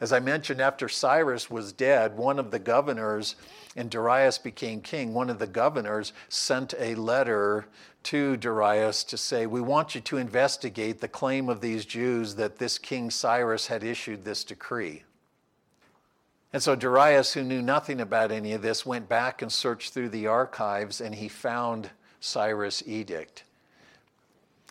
As 0.00 0.12
I 0.12 0.20
mentioned, 0.20 0.60
after 0.60 0.88
Cyrus 0.88 1.48
was 1.48 1.72
dead, 1.72 2.16
one 2.16 2.38
of 2.38 2.50
the 2.50 2.58
governors, 2.58 3.36
and 3.76 3.90
Darius 3.90 4.38
became 4.38 4.80
king, 4.80 5.14
one 5.14 5.30
of 5.30 5.38
the 5.38 5.46
governors 5.46 6.12
sent 6.28 6.74
a 6.78 6.94
letter 6.94 7.66
to 8.04 8.36
Darius 8.36 9.02
to 9.04 9.16
say, 9.16 9.46
We 9.46 9.60
want 9.60 9.94
you 9.94 10.00
to 10.02 10.18
investigate 10.18 11.00
the 11.00 11.08
claim 11.08 11.48
of 11.48 11.60
these 11.60 11.84
Jews 11.84 12.36
that 12.36 12.58
this 12.58 12.78
King 12.78 13.10
Cyrus 13.10 13.66
had 13.66 13.82
issued 13.82 14.24
this 14.24 14.44
decree. 14.44 15.02
And 16.52 16.62
so 16.62 16.76
Darius, 16.76 17.32
who 17.32 17.42
knew 17.42 17.62
nothing 17.62 18.00
about 18.00 18.30
any 18.30 18.52
of 18.52 18.62
this, 18.62 18.86
went 18.86 19.08
back 19.08 19.42
and 19.42 19.50
searched 19.50 19.92
through 19.92 20.10
the 20.10 20.28
archives 20.28 21.00
and 21.00 21.12
he 21.14 21.28
found 21.28 21.90
Cyrus' 22.20 22.82
edict. 22.86 23.42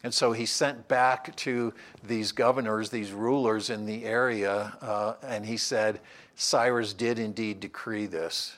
And 0.01 0.13
so 0.13 0.31
he 0.31 0.45
sent 0.45 0.87
back 0.87 1.35
to 1.37 1.73
these 2.03 2.31
governors, 2.31 2.89
these 2.89 3.11
rulers 3.11 3.69
in 3.69 3.85
the 3.85 4.05
area, 4.05 4.77
uh, 4.81 5.15
and 5.23 5.45
he 5.45 5.57
said, 5.57 5.99
Cyrus 6.35 6.93
did 6.93 7.19
indeed 7.19 7.59
decree 7.59 8.05
this. 8.05 8.57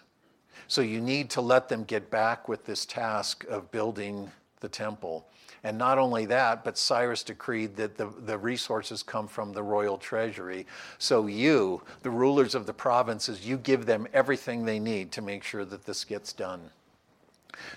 So 0.67 0.81
you 0.81 1.01
need 1.01 1.29
to 1.31 1.41
let 1.41 1.69
them 1.69 1.83
get 1.83 2.09
back 2.09 2.47
with 2.47 2.65
this 2.65 2.85
task 2.85 3.45
of 3.45 3.71
building 3.71 4.31
the 4.59 4.69
temple. 4.69 5.27
And 5.63 5.79
not 5.79 5.97
only 5.97 6.25
that, 6.27 6.63
but 6.63 6.77
Cyrus 6.77 7.23
decreed 7.23 7.75
that 7.77 7.97
the, 7.97 8.13
the 8.25 8.37
resources 8.37 9.01
come 9.01 9.27
from 9.27 9.51
the 9.51 9.63
royal 9.63 9.97
treasury. 9.97 10.67
So 10.99 11.25
you, 11.25 11.81
the 12.03 12.11
rulers 12.11 12.53
of 12.53 12.67
the 12.67 12.73
provinces, 12.73 13.47
you 13.47 13.57
give 13.57 13.87
them 13.87 14.07
everything 14.13 14.63
they 14.63 14.79
need 14.79 15.11
to 15.13 15.23
make 15.23 15.43
sure 15.43 15.65
that 15.65 15.85
this 15.85 16.03
gets 16.03 16.33
done. 16.33 16.69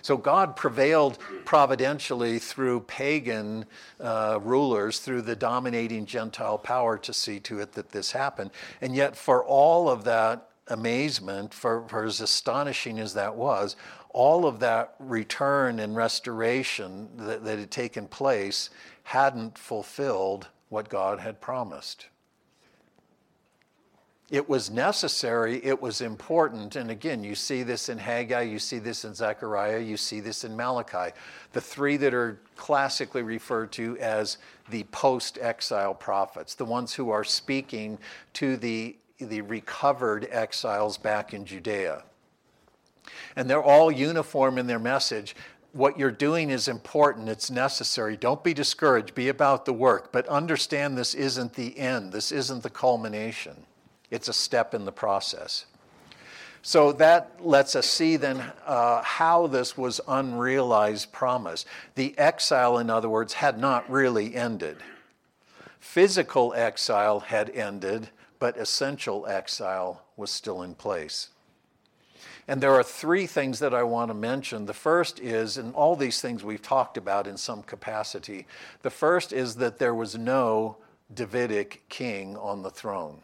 So 0.02 0.16
God 0.16 0.56
prevailed 0.56 1.18
providentially 1.44 2.38
through 2.38 2.80
pagan 2.80 3.64
uh, 4.00 4.38
rulers, 4.42 4.98
through 4.98 5.22
the 5.22 5.36
dominating 5.36 6.04
Gentile 6.04 6.58
power 6.58 6.98
to 6.98 7.12
see 7.12 7.40
to 7.40 7.60
it 7.60 7.72
that 7.72 7.90
this 7.90 8.12
happened. 8.12 8.50
And 8.80 8.94
yet, 8.94 9.16
for 9.16 9.44
all 9.44 9.88
of 9.88 10.04
that 10.04 10.47
amazement, 10.68 11.52
for, 11.52 11.86
for 11.88 12.04
as 12.04 12.20
astonishing 12.20 12.98
as 12.98 13.14
that 13.14 13.34
was, 13.34 13.76
all 14.10 14.46
of 14.46 14.60
that 14.60 14.94
return 14.98 15.78
and 15.78 15.94
restoration 15.94 17.08
that, 17.16 17.44
that 17.44 17.58
had 17.58 17.70
taken 17.70 18.06
place 18.08 18.70
hadn't 19.04 19.56
fulfilled 19.58 20.48
what 20.68 20.88
God 20.88 21.18
had 21.18 21.40
promised. 21.40 22.06
It 24.30 24.46
was 24.46 24.70
necessary, 24.70 25.64
it 25.64 25.80
was 25.80 26.02
important, 26.02 26.76
and 26.76 26.90
again, 26.90 27.24
you 27.24 27.34
see 27.34 27.62
this 27.62 27.88
in 27.88 27.96
Haggai, 27.96 28.42
you 28.42 28.58
see 28.58 28.78
this 28.78 29.06
in 29.06 29.14
Zechariah, 29.14 29.78
you 29.78 29.96
see 29.96 30.20
this 30.20 30.44
in 30.44 30.54
Malachi, 30.54 31.14
the 31.54 31.62
three 31.62 31.96
that 31.96 32.12
are 32.12 32.38
classically 32.54 33.22
referred 33.22 33.72
to 33.72 33.96
as 33.98 34.36
the 34.68 34.84
post 34.84 35.38
exile 35.40 35.94
prophets, 35.94 36.54
the 36.54 36.66
ones 36.66 36.92
who 36.92 37.08
are 37.08 37.24
speaking 37.24 37.98
to 38.34 38.58
the, 38.58 38.96
the 39.18 39.40
recovered 39.40 40.28
exiles 40.30 40.98
back 40.98 41.34
in 41.34 41.44
Judea 41.44 42.04
and 43.36 43.48
they're 43.48 43.62
all 43.62 43.90
uniform 43.90 44.58
in 44.58 44.66
their 44.66 44.78
message. 44.78 45.36
What 45.72 45.98
you're 45.98 46.10
doing 46.10 46.50
is 46.50 46.68
important, 46.68 47.28
it's 47.28 47.50
necessary. 47.50 48.16
Don't 48.16 48.42
be 48.42 48.54
discouraged, 48.54 49.14
be 49.14 49.28
about 49.28 49.64
the 49.64 49.72
work, 49.72 50.12
but 50.12 50.26
understand 50.28 50.96
this 50.96 51.14
isn't 51.14 51.54
the 51.54 51.78
end, 51.78 52.12
this 52.12 52.32
isn't 52.32 52.62
the 52.62 52.70
culmination. 52.70 53.64
It's 54.10 54.28
a 54.28 54.32
step 54.32 54.74
in 54.74 54.84
the 54.84 54.92
process. 54.92 55.66
So 56.62 56.92
that 56.92 57.44
lets 57.44 57.76
us 57.76 57.86
see 57.86 58.16
then 58.16 58.42
uh, 58.66 59.02
how 59.02 59.46
this 59.46 59.76
was 59.76 60.00
unrealized 60.08 61.12
promise. 61.12 61.64
The 61.94 62.18
exile, 62.18 62.78
in 62.78 62.90
other 62.90 63.08
words, 63.08 63.34
had 63.34 63.58
not 63.58 63.88
really 63.88 64.34
ended. 64.34 64.78
Physical 65.78 66.52
exile 66.54 67.20
had 67.20 67.50
ended, 67.50 68.08
but 68.38 68.56
essential 68.56 69.26
exile 69.26 70.02
was 70.16 70.30
still 70.30 70.62
in 70.62 70.74
place. 70.74 71.28
And 72.46 72.62
there 72.62 72.74
are 72.74 72.82
three 72.82 73.26
things 73.26 73.58
that 73.58 73.74
I 73.74 73.82
want 73.82 74.08
to 74.08 74.14
mention. 74.14 74.64
The 74.64 74.72
first 74.72 75.20
is, 75.20 75.58
and 75.58 75.74
all 75.74 75.96
these 75.96 76.20
things 76.20 76.42
we've 76.42 76.62
talked 76.62 76.96
about 76.96 77.26
in 77.26 77.36
some 77.36 77.62
capacity, 77.62 78.46
the 78.82 78.90
first 78.90 79.32
is 79.34 79.56
that 79.56 79.78
there 79.78 79.94
was 79.94 80.16
no 80.16 80.78
Davidic 81.12 81.86
king 81.90 82.36
on 82.36 82.62
the 82.62 82.70
throne. 82.70 83.22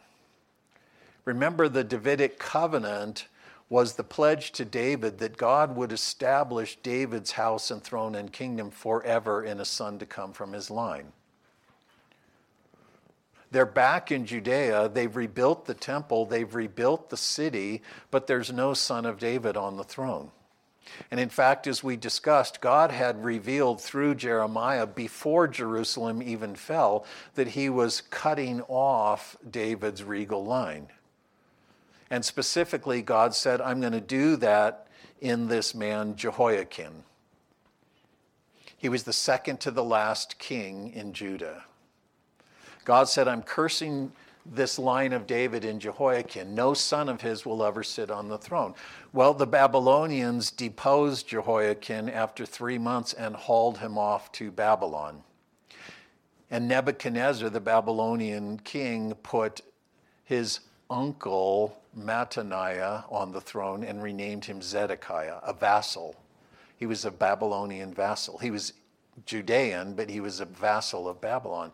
Remember, 1.25 1.71
the 1.71 1.85
Davidic 1.85 2.39
covenant 2.39 3.29
was 3.71 3.95
the 3.95 4.05
pledge 4.05 4.53
to 4.53 4.65
David 4.65 5.19
that 5.19 5.39
God 5.39 5.75
would 5.75 5.91
establish 5.91 6.77
David's 6.83 7.33
house 7.33 7.71
and 7.71 7.83
throne 7.83 8.15
and 8.15 8.31
kingdom 8.31 8.71
forever 8.71 9.43
in 9.43 9.59
a 9.59 9.65
son 9.65 9.99
to 9.99 10.07
come 10.07 10.33
from 10.33 10.53
his 10.53 10.71
line. 10.71 11.13
They're 13.55 13.67
back 13.67 14.11
in 14.11 14.27
Judea. 14.27 14.89
They've 14.89 15.15
rebuilt 15.15 15.67
the 15.67 15.75
temple, 15.75 16.27
they've 16.27 16.53
rebuilt 16.53 17.09
the 17.09 17.17
city, 17.17 17.83
but 18.11 18.27
there's 18.27 18.53
no 18.53 18.75
son 18.75 19.07
of 19.07 19.21
David 19.21 19.57
on 19.57 19.77
the 19.77 19.85
throne. 19.85 20.33
And 21.09 21.21
in 21.21 21.29
fact, 21.29 21.69
as 21.69 21.85
we 21.85 21.97
discussed, 21.97 22.61
God 22.61 22.91
had 22.91 23.23
revealed 23.23 23.81
through 23.81 24.17
Jeremiah 24.17 24.89
before 24.89 25.47
Jerusalem 25.47 26.21
even 26.21 26.57
fell 26.57 27.07
that 27.37 27.47
he 27.47 27.71
was 27.71 28.01
cutting 28.01 28.61
off 28.63 29.37
David's 29.49 30.03
regal 30.03 30.45
line. 30.45 30.89
And 32.11 32.25
specifically, 32.25 33.03
God 33.03 33.37
said, 33.37 33.61
I'm 33.61 33.81
going 33.81 33.93
to 33.93 34.01
do 34.01 34.35
that 34.35 34.89
in 35.21 35.47
this 35.47 35.77
man, 35.77 36.17
Jehoiakim. 36.17 37.05
He 38.77 38.89
was 38.89 39.05
the 39.05 39.13
second 39.13 39.61
to 39.61 39.71
the 39.71 39.85
last 39.85 40.41
king 40.41 40.93
in 40.93 41.13
Judah. 41.13 41.63
God 42.85 43.09
said, 43.09 43.29
I'm 43.29 43.43
cursing 43.43 44.13
this 44.47 44.79
line 44.79 45.13
of 45.13 45.27
David 45.27 45.65
in 45.65 45.81
Jehoiakim. 45.81 46.55
No 46.55 46.75
son 46.75 47.09
of 47.09 47.21
his 47.21 47.47
will 47.47 47.65
ever 47.65 47.83
sit 47.83 48.11
on 48.11 48.29
the 48.29 48.37
throne. 48.39 48.75
Well, 49.13 49.33
the 49.33 49.47
Babylonians 49.47 50.51
deposed 50.51 51.29
Jehoiakim 51.29 52.09
after 52.09 52.45
three 52.45 52.77
months 52.77 53.15
and 53.15 53.35
hauled 53.35 53.79
him 53.79 53.97
off 53.97 54.31
to 54.33 54.51
Babylon. 54.51 55.23
And 56.51 56.69
Nebuchadnezzar, 56.69 57.49
the 57.49 57.61
Babylonian 57.61 58.61
king, 58.61 59.15
put 59.23 59.63
his 60.25 60.61
uncle 60.91 61.81
Mattaniah 61.99 63.11
on 63.11 63.33
the 63.33 63.41
throne 63.41 63.83
and 63.83 64.03
renamed 64.03 64.45
him 64.45 64.61
Zedekiah, 64.61 65.39
a 65.43 65.53
vassal. 65.53 66.17
He 66.77 66.87
was 66.87 67.05
a 67.05 67.11
Babylonian 67.11 67.95
vassal. 67.95 68.39
He 68.39 68.51
was 68.51 68.75
Judean, 69.27 69.95
but 69.95 70.11
he 70.11 70.21
was 70.21 70.41
a 70.41 70.45
vassal 70.45 71.09
of 71.09 71.21
Babylon. 71.21 71.73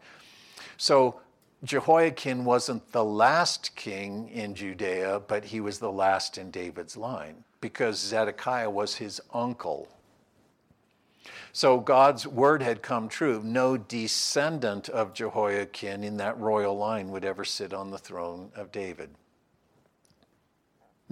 So 0.77 1.21
Jehoiakim 1.65 2.45
wasn't 2.45 2.91
the 2.93 3.05
last 3.05 3.77
king 3.77 4.29
in 4.31 4.55
Judea, 4.55 5.23
but 5.29 5.45
he 5.45 5.61
was 5.61 5.79
the 5.79 5.93
last 5.93 6.39
in 6.39 6.51
David's 6.51 6.97
line 6.97 7.45
because 7.61 7.99
Zedekiah 7.99 8.71
was 8.71 8.95
his 8.97 9.21
uncle. 9.35 9.89
So 11.53 11.81
God's 11.81 12.27
word 12.27 12.63
had 12.63 12.81
come 12.81 13.09
true. 13.09 13.43
No 13.45 13.77
descendant 13.77 14.89
of 14.89 15.13
Jehoiakim 15.13 16.03
in 16.05 16.17
that 16.19 16.39
royal 16.39 16.77
line 16.77 17.11
would 17.11 17.25
ever 17.25 17.45
sit 17.45 17.75
on 17.75 17.91
the 17.91 17.99
throne 17.99 18.53
of 18.55 18.73
David. 18.73 19.11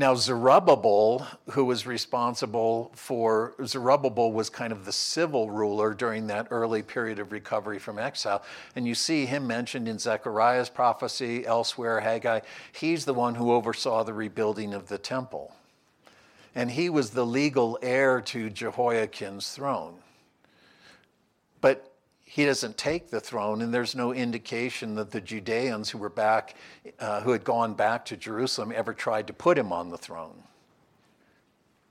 Now, 0.00 0.14
Zerubbabel, 0.14 1.26
who 1.50 1.64
was 1.64 1.84
responsible 1.84 2.92
for, 2.94 3.54
Zerubbabel 3.64 4.30
was 4.30 4.48
kind 4.48 4.72
of 4.72 4.84
the 4.84 4.92
civil 4.92 5.50
ruler 5.50 5.92
during 5.92 6.28
that 6.28 6.46
early 6.52 6.82
period 6.82 7.18
of 7.18 7.32
recovery 7.32 7.80
from 7.80 7.98
exile. 7.98 8.44
And 8.76 8.86
you 8.86 8.94
see 8.94 9.26
him 9.26 9.48
mentioned 9.48 9.88
in 9.88 9.98
Zechariah's 9.98 10.68
prophecy, 10.68 11.44
elsewhere, 11.44 11.98
Haggai. 11.98 12.40
He's 12.70 13.06
the 13.06 13.12
one 13.12 13.34
who 13.34 13.52
oversaw 13.52 14.04
the 14.04 14.14
rebuilding 14.14 14.72
of 14.72 14.86
the 14.86 14.98
temple. 14.98 15.52
And 16.54 16.70
he 16.70 16.88
was 16.88 17.10
the 17.10 17.26
legal 17.26 17.76
heir 17.82 18.20
to 18.20 18.50
Jehoiakim's 18.50 19.50
throne. 19.50 19.96
He 22.30 22.44
doesn't 22.44 22.76
take 22.76 23.08
the 23.08 23.20
throne, 23.20 23.62
and 23.62 23.72
there's 23.72 23.94
no 23.94 24.12
indication 24.12 24.96
that 24.96 25.12
the 25.12 25.20
Judeans 25.20 25.88
who 25.88 25.96
were 25.96 26.10
back, 26.10 26.56
uh, 27.00 27.22
who 27.22 27.30
had 27.30 27.42
gone 27.42 27.72
back 27.72 28.04
to 28.04 28.18
Jerusalem, 28.18 28.70
ever 28.70 28.92
tried 28.92 29.26
to 29.28 29.32
put 29.32 29.56
him 29.56 29.72
on 29.72 29.88
the 29.88 29.96
throne. 29.96 30.42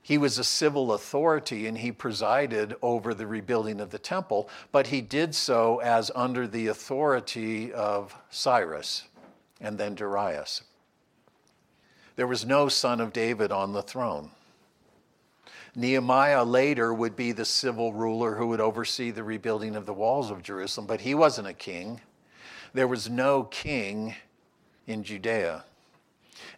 He 0.00 0.16
was 0.16 0.38
a 0.38 0.44
civil 0.44 0.92
authority 0.92 1.66
and 1.66 1.76
he 1.76 1.90
presided 1.90 2.76
over 2.82 3.14
the 3.14 3.26
rebuilding 3.26 3.80
of 3.80 3.90
the 3.90 3.98
temple, 3.98 4.48
but 4.70 4.86
he 4.86 5.00
did 5.00 5.34
so 5.34 5.80
as 5.80 6.12
under 6.14 6.46
the 6.46 6.68
authority 6.68 7.72
of 7.72 8.14
Cyrus 8.30 9.08
and 9.60 9.76
then 9.76 9.96
Darius. 9.96 10.62
There 12.14 12.28
was 12.28 12.46
no 12.46 12.68
son 12.68 13.00
of 13.00 13.12
David 13.12 13.50
on 13.50 13.72
the 13.72 13.82
throne. 13.82 14.30
Nehemiah 15.78 16.42
later 16.42 16.92
would 16.92 17.14
be 17.14 17.30
the 17.30 17.44
civil 17.44 17.92
ruler 17.92 18.34
who 18.34 18.48
would 18.48 18.60
oversee 18.60 19.12
the 19.12 19.22
rebuilding 19.22 19.76
of 19.76 19.86
the 19.86 19.94
walls 19.94 20.28
of 20.28 20.42
Jerusalem, 20.42 20.88
but 20.88 21.02
he 21.02 21.14
wasn't 21.14 21.46
a 21.46 21.52
king. 21.52 22.00
There 22.74 22.88
was 22.88 23.08
no 23.08 23.44
king 23.44 24.16
in 24.88 25.04
Judea. 25.04 25.64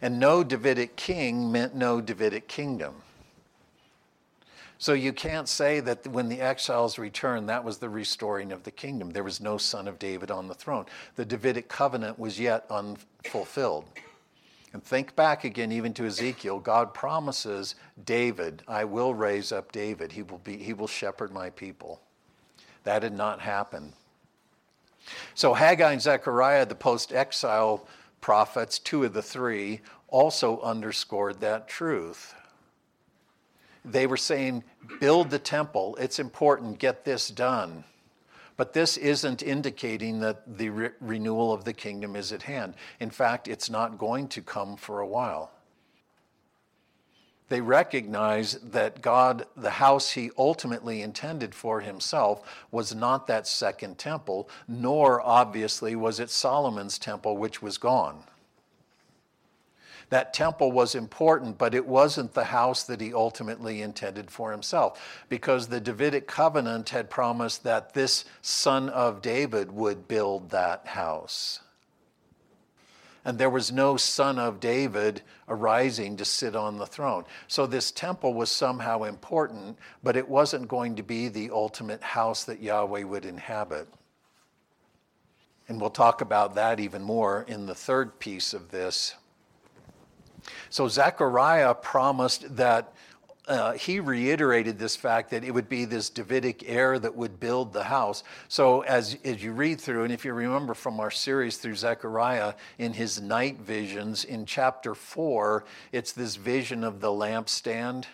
And 0.01 0.19
no 0.19 0.43
Davidic 0.43 0.95
king 0.95 1.51
meant 1.51 1.75
no 1.75 2.01
Davidic 2.01 2.47
kingdom. 2.47 2.95
So 4.79 4.93
you 4.93 5.13
can't 5.13 5.47
say 5.47 5.81
that 5.81 6.07
when 6.07 6.27
the 6.27 6.41
exiles 6.41 6.97
returned, 6.97 7.47
that 7.47 7.63
was 7.63 7.77
the 7.77 7.89
restoring 7.89 8.51
of 8.51 8.63
the 8.63 8.71
kingdom. 8.71 9.11
There 9.11 9.23
was 9.23 9.39
no 9.39 9.59
son 9.59 9.87
of 9.87 9.99
David 9.99 10.31
on 10.31 10.47
the 10.47 10.55
throne. 10.55 10.87
The 11.15 11.25
Davidic 11.25 11.67
covenant 11.67 12.17
was 12.17 12.39
yet 12.39 12.65
unfulfilled. 12.71 13.85
And 14.73 14.83
think 14.83 15.15
back 15.15 15.43
again, 15.43 15.71
even 15.71 15.93
to 15.95 16.05
Ezekiel. 16.05 16.59
God 16.59 16.93
promises 16.93 17.75
David, 18.05 18.63
I 18.67 18.85
will 18.85 19.13
raise 19.13 19.51
up 19.51 19.71
David. 19.71 20.13
He 20.13 20.23
will, 20.23 20.37
be, 20.39 20.57
he 20.57 20.73
will 20.73 20.87
shepherd 20.87 21.31
my 21.31 21.49
people. 21.49 22.01
That 22.83 22.99
did 22.99 23.13
not 23.13 23.41
happen. 23.41 23.93
So 25.33 25.53
Haggai 25.53 25.91
and 25.91 26.01
Zechariah, 26.01 26.65
the 26.65 26.75
post 26.75 27.11
exile 27.11 27.85
prophets, 28.21 28.79
two 28.79 29.03
of 29.03 29.13
the 29.13 29.21
three, 29.21 29.81
also 30.07 30.61
underscored 30.61 31.39
that 31.41 31.67
truth. 31.67 32.33
They 33.83 34.07
were 34.07 34.17
saying, 34.17 34.63
build 34.99 35.31
the 35.31 35.39
temple. 35.39 35.97
It's 35.99 36.19
important. 36.19 36.79
Get 36.79 37.03
this 37.03 37.29
done. 37.29 37.83
But 38.61 38.73
this 38.73 38.95
isn't 38.95 39.41
indicating 39.41 40.19
that 40.19 40.59
the 40.59 40.69
re- 40.69 40.89
renewal 40.99 41.51
of 41.51 41.63
the 41.65 41.73
kingdom 41.73 42.15
is 42.15 42.31
at 42.31 42.43
hand. 42.43 42.75
In 42.99 43.09
fact, 43.09 43.47
it's 43.47 43.71
not 43.71 43.97
going 43.97 44.27
to 44.27 44.43
come 44.43 44.77
for 44.77 44.99
a 44.99 45.07
while. 45.07 45.49
They 47.49 47.59
recognize 47.59 48.59
that 48.59 49.01
God, 49.01 49.47
the 49.57 49.71
house 49.71 50.11
he 50.11 50.29
ultimately 50.37 51.01
intended 51.01 51.55
for 51.55 51.81
himself, 51.81 52.67
was 52.69 52.93
not 52.93 53.25
that 53.25 53.47
second 53.47 53.97
temple, 53.97 54.47
nor 54.67 55.21
obviously 55.21 55.95
was 55.95 56.19
it 56.19 56.29
Solomon's 56.29 56.99
temple, 56.99 57.37
which 57.37 57.63
was 57.63 57.79
gone. 57.79 58.25
That 60.11 60.33
temple 60.33 60.73
was 60.73 60.93
important, 60.93 61.57
but 61.57 61.73
it 61.73 61.87
wasn't 61.87 62.33
the 62.33 62.43
house 62.43 62.83
that 62.83 62.99
he 62.99 63.13
ultimately 63.13 63.81
intended 63.81 64.29
for 64.29 64.51
himself, 64.51 65.23
because 65.29 65.67
the 65.67 65.79
Davidic 65.79 66.27
covenant 66.27 66.89
had 66.89 67.09
promised 67.09 67.63
that 67.63 67.93
this 67.93 68.25
son 68.41 68.89
of 68.89 69.21
David 69.21 69.71
would 69.71 70.09
build 70.09 70.49
that 70.49 70.85
house. 70.85 71.61
And 73.23 73.37
there 73.37 73.49
was 73.49 73.71
no 73.71 73.95
son 73.95 74.37
of 74.37 74.59
David 74.59 75.21
arising 75.47 76.17
to 76.17 76.25
sit 76.25 76.57
on 76.57 76.77
the 76.77 76.85
throne. 76.85 77.23
So 77.47 77.65
this 77.65 77.89
temple 77.89 78.33
was 78.33 78.51
somehow 78.51 79.03
important, 79.03 79.77
but 80.03 80.17
it 80.17 80.27
wasn't 80.27 80.67
going 80.67 80.97
to 80.97 81.03
be 81.03 81.29
the 81.29 81.51
ultimate 81.51 82.03
house 82.03 82.43
that 82.43 82.61
Yahweh 82.61 83.03
would 83.03 83.23
inhabit. 83.23 83.87
And 85.69 85.79
we'll 85.79 85.89
talk 85.89 86.19
about 86.19 86.55
that 86.55 86.81
even 86.81 87.01
more 87.01 87.45
in 87.47 87.65
the 87.65 87.75
third 87.75 88.19
piece 88.19 88.53
of 88.53 88.71
this. 88.71 89.15
So 90.69 90.87
Zechariah 90.87 91.73
promised 91.75 92.55
that 92.55 92.93
uh, 93.47 93.73
he 93.73 93.99
reiterated 93.99 94.77
this 94.77 94.95
fact 94.95 95.31
that 95.31 95.43
it 95.43 95.51
would 95.51 95.67
be 95.67 95.85
this 95.85 96.09
Davidic 96.09 96.63
heir 96.67 96.99
that 96.99 97.15
would 97.15 97.39
build 97.39 97.73
the 97.73 97.83
house. 97.83 98.23
So, 98.47 98.81
as, 98.81 99.17
as 99.25 99.43
you 99.43 99.51
read 99.51 99.81
through, 99.81 100.03
and 100.03 100.13
if 100.13 100.23
you 100.23 100.33
remember 100.33 100.73
from 100.73 100.99
our 100.99 101.11
series 101.11 101.57
through 101.57 101.75
Zechariah 101.75 102.53
in 102.77 102.93
his 102.93 103.19
night 103.19 103.59
visions, 103.59 104.23
in 104.23 104.45
chapter 104.45 104.93
4, 104.93 105.65
it's 105.91 106.11
this 106.11 106.35
vision 106.35 106.83
of 106.83 107.01
the 107.01 107.09
lampstand 107.09 108.05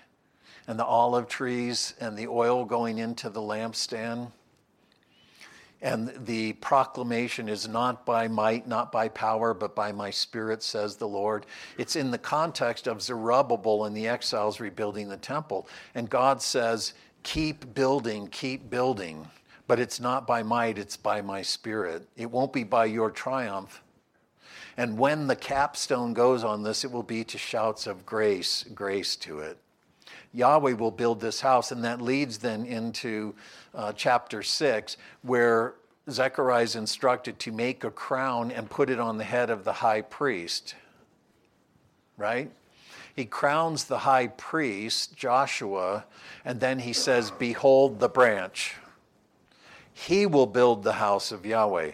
and 0.65 0.79
the 0.79 0.85
olive 0.85 1.27
trees 1.27 1.93
and 1.99 2.17
the 2.17 2.27
oil 2.27 2.65
going 2.65 2.97
into 2.97 3.29
the 3.29 3.41
lampstand. 3.41 4.31
And 5.81 6.11
the 6.25 6.53
proclamation 6.53 7.47
is 7.47 7.67
not 7.67 8.03
by 8.03 8.27
might, 8.27 8.67
not 8.67 8.91
by 8.91 9.09
power, 9.09 9.53
but 9.53 9.75
by 9.75 9.91
my 9.91 10.09
spirit, 10.09 10.63
says 10.63 10.95
the 10.95 11.07
Lord. 11.07 11.45
It's 11.77 11.95
in 11.95 12.09
the 12.09 12.17
context 12.17 12.87
of 12.87 13.01
Zerubbabel 13.01 13.85
and 13.85 13.95
the 13.95 14.07
exiles 14.07 14.59
rebuilding 14.59 15.07
the 15.07 15.17
temple. 15.17 15.67
And 15.93 16.09
God 16.09 16.41
says, 16.41 16.93
keep 17.21 17.75
building, 17.75 18.27
keep 18.27 18.69
building. 18.71 19.27
But 19.67 19.79
it's 19.79 19.99
not 19.99 20.25
by 20.25 20.41
might, 20.43 20.79
it's 20.79 20.97
by 20.97 21.21
my 21.21 21.41
spirit. 21.43 22.07
It 22.15 22.31
won't 22.31 22.53
be 22.53 22.63
by 22.63 22.85
your 22.85 23.11
triumph. 23.11 23.83
And 24.77 24.97
when 24.97 25.27
the 25.27 25.35
capstone 25.35 26.13
goes 26.13 26.43
on 26.43 26.63
this, 26.63 26.85
it 26.85 26.91
will 26.91 27.03
be 27.03 27.23
to 27.25 27.37
shouts 27.37 27.85
of 27.85 28.05
grace, 28.05 28.63
grace 28.73 29.15
to 29.17 29.39
it. 29.39 29.57
Yahweh 30.33 30.73
will 30.73 30.91
build 30.91 31.19
this 31.19 31.41
house. 31.41 31.71
And 31.71 31.83
that 31.83 32.01
leads 32.01 32.37
then 32.37 32.65
into 32.65 33.35
uh, 33.77 33.93
chapter 33.93 34.43
6, 34.43 34.97
where 35.21 35.75
Zechariah 36.09 36.63
is 36.63 36.75
instructed 36.75 37.37
to 37.39 37.51
make 37.51 37.83
a 37.83 37.91
crown 37.91 38.51
and 38.51 38.69
put 38.69 38.89
it 38.89 38.99
on 38.99 39.17
the 39.17 39.23
head 39.23 39.49
of 39.49 39.63
the 39.63 39.73
high 39.73 40.01
priest. 40.01 40.75
Right? 42.17 42.51
He 43.15 43.25
crowns 43.25 43.85
the 43.85 43.99
high 43.99 44.27
priest, 44.27 45.15
Joshua, 45.15 46.05
and 46.43 46.59
then 46.59 46.79
he 46.79 46.93
says, 46.93 47.31
Behold 47.31 47.99
the 47.99 48.09
branch. 48.09 48.75
He 49.93 50.25
will 50.25 50.45
build 50.47 50.83
the 50.83 50.93
house 50.93 51.31
of 51.31 51.45
Yahweh. 51.45 51.91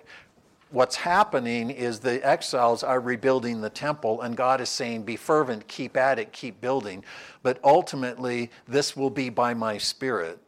What's 0.69 0.95
happening 0.95 1.69
is 1.69 1.99
the 1.99 2.25
exiles 2.25 2.83
are 2.83 2.99
rebuilding 2.99 3.61
the 3.61 3.69
temple, 3.69 4.21
and 4.21 4.35
God 4.35 4.59
is 4.59 4.69
saying, 4.69 5.03
Be 5.03 5.15
fervent, 5.15 5.67
keep 5.67 5.95
at 5.95 6.19
it, 6.19 6.31
keep 6.31 6.59
building. 6.59 7.03
But 7.41 7.59
ultimately, 7.63 8.51
this 8.67 8.95
will 8.95 9.09
be 9.09 9.29
by 9.29 9.53
my 9.53 9.77
spirit. 9.77 10.39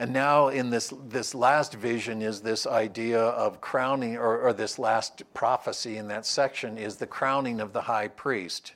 And 0.00 0.14
now, 0.14 0.48
in 0.48 0.70
this, 0.70 0.94
this 1.08 1.34
last 1.34 1.74
vision, 1.74 2.22
is 2.22 2.40
this 2.40 2.66
idea 2.66 3.20
of 3.20 3.60
crowning, 3.60 4.16
or, 4.16 4.40
or 4.40 4.54
this 4.54 4.78
last 4.78 5.22
prophecy 5.34 5.98
in 5.98 6.08
that 6.08 6.24
section 6.24 6.78
is 6.78 6.96
the 6.96 7.06
crowning 7.06 7.60
of 7.60 7.74
the 7.74 7.82
high 7.82 8.08
priest. 8.08 8.72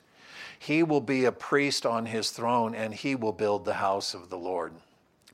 He 0.59 0.83
will 0.83 1.01
be 1.01 1.25
a 1.25 1.31
priest 1.31 1.83
on 1.83 2.05
his 2.05 2.29
throne, 2.29 2.75
and 2.75 2.93
he 2.93 3.15
will 3.15 3.31
build 3.31 3.65
the 3.65 3.73
house 3.73 4.13
of 4.13 4.29
the 4.29 4.37
Lord. 4.37 4.73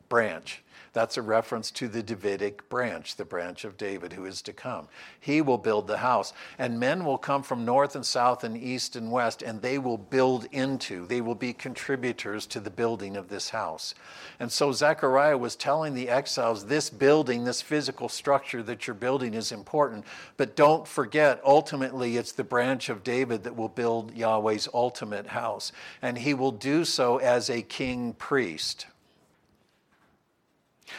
Branch. 0.07 0.63
That's 0.93 1.15
a 1.15 1.21
reference 1.21 1.71
to 1.71 1.87
the 1.87 2.03
Davidic 2.03 2.67
branch, 2.67 3.15
the 3.15 3.23
branch 3.23 3.63
of 3.63 3.77
David 3.77 4.11
who 4.11 4.25
is 4.25 4.41
to 4.41 4.51
come. 4.51 4.89
He 5.19 5.41
will 5.41 5.57
build 5.57 5.87
the 5.87 5.99
house. 5.99 6.33
And 6.57 6.81
men 6.81 7.05
will 7.05 7.17
come 7.17 7.43
from 7.43 7.63
north 7.63 7.95
and 7.95 8.05
south 8.05 8.43
and 8.43 8.57
east 8.57 8.97
and 8.97 9.09
west, 9.09 9.41
and 9.41 9.61
they 9.61 9.77
will 9.77 9.97
build 9.97 10.47
into, 10.51 11.05
they 11.05 11.21
will 11.21 11.35
be 11.35 11.53
contributors 11.53 12.45
to 12.47 12.59
the 12.59 12.69
building 12.69 13.15
of 13.15 13.29
this 13.29 13.51
house. 13.51 13.95
And 14.37 14.51
so 14.51 14.73
Zechariah 14.73 15.37
was 15.37 15.55
telling 15.55 15.93
the 15.93 16.09
exiles 16.09 16.65
this 16.65 16.89
building, 16.89 17.45
this 17.45 17.61
physical 17.61 18.09
structure 18.09 18.61
that 18.63 18.85
you're 18.85 18.93
building 18.93 19.33
is 19.33 19.53
important. 19.53 20.03
But 20.35 20.57
don't 20.57 20.85
forget, 20.85 21.39
ultimately, 21.45 22.17
it's 22.17 22.33
the 22.33 22.43
branch 22.43 22.89
of 22.89 23.03
David 23.03 23.43
that 23.43 23.55
will 23.55 23.69
build 23.69 24.13
Yahweh's 24.13 24.67
ultimate 24.73 25.27
house. 25.27 25.71
And 26.01 26.17
he 26.17 26.33
will 26.33 26.51
do 26.51 26.83
so 26.83 27.17
as 27.17 27.49
a 27.49 27.61
king 27.61 28.11
priest. 28.13 28.87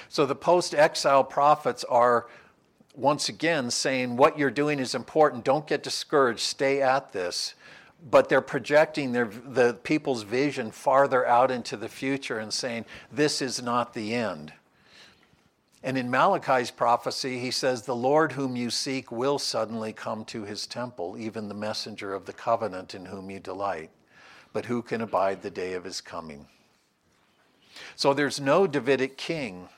So 0.08 0.26
the 0.26 0.34
post 0.34 0.74
exile 0.74 1.24
prophets 1.24 1.84
are 1.84 2.26
once 2.94 3.28
again 3.28 3.70
saying 3.70 4.16
what 4.16 4.38
you're 4.38 4.50
doing 4.50 4.78
is 4.78 4.94
important. 4.94 5.44
Don't 5.44 5.66
get 5.66 5.82
discouraged. 5.82 6.40
Stay 6.40 6.82
at 6.82 7.12
this. 7.12 7.54
But 8.10 8.28
they're 8.28 8.40
projecting 8.40 9.12
their, 9.12 9.26
the 9.26 9.74
people's 9.84 10.24
vision 10.24 10.72
farther 10.72 11.26
out 11.26 11.50
into 11.50 11.76
the 11.76 11.88
future 11.88 12.38
and 12.38 12.52
saying, 12.52 12.84
this 13.12 13.40
is 13.40 13.62
not 13.62 13.94
the 13.94 14.12
end. 14.14 14.52
And 15.84 15.98
in 15.98 16.10
Malachi's 16.10 16.70
prophecy, 16.70 17.38
he 17.38 17.50
says, 17.50 17.82
The 17.82 17.94
Lord 17.94 18.32
whom 18.32 18.54
you 18.54 18.70
seek 18.70 19.10
will 19.10 19.38
suddenly 19.38 19.92
come 19.92 20.24
to 20.26 20.44
his 20.44 20.66
temple, 20.66 21.16
even 21.18 21.48
the 21.48 21.54
messenger 21.54 22.14
of 22.14 22.24
the 22.24 22.32
covenant 22.32 22.94
in 22.94 23.06
whom 23.06 23.30
you 23.30 23.40
delight. 23.40 23.90
But 24.52 24.66
who 24.66 24.82
can 24.82 25.00
abide 25.00 25.42
the 25.42 25.50
day 25.50 25.72
of 25.72 25.84
his 25.84 26.00
coming? 26.00 26.46
So 27.96 28.14
there's 28.14 28.40
no 28.40 28.66
Davidic 28.66 29.16
king 29.16 29.68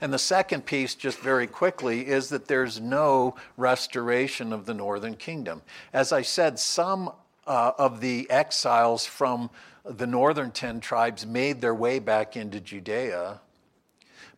and 0.00 0.12
the 0.12 0.18
second 0.18 0.66
piece, 0.66 0.94
just 0.94 1.18
very 1.18 1.46
quickly, 1.46 2.06
is 2.06 2.28
that 2.30 2.46
there's 2.46 2.80
no 2.80 3.36
restoration 3.56 4.52
of 4.52 4.66
the 4.66 4.74
northern 4.74 5.14
kingdom. 5.14 5.62
As 5.92 6.12
I 6.12 6.22
said, 6.22 6.58
some 6.58 7.12
uh, 7.46 7.72
of 7.78 8.00
the 8.00 8.30
exiles 8.30 9.06
from 9.06 9.50
the 9.84 10.06
northern 10.06 10.50
10 10.50 10.80
tribes 10.80 11.26
made 11.26 11.60
their 11.60 11.74
way 11.74 11.98
back 11.98 12.36
into 12.36 12.60
Judea, 12.60 13.40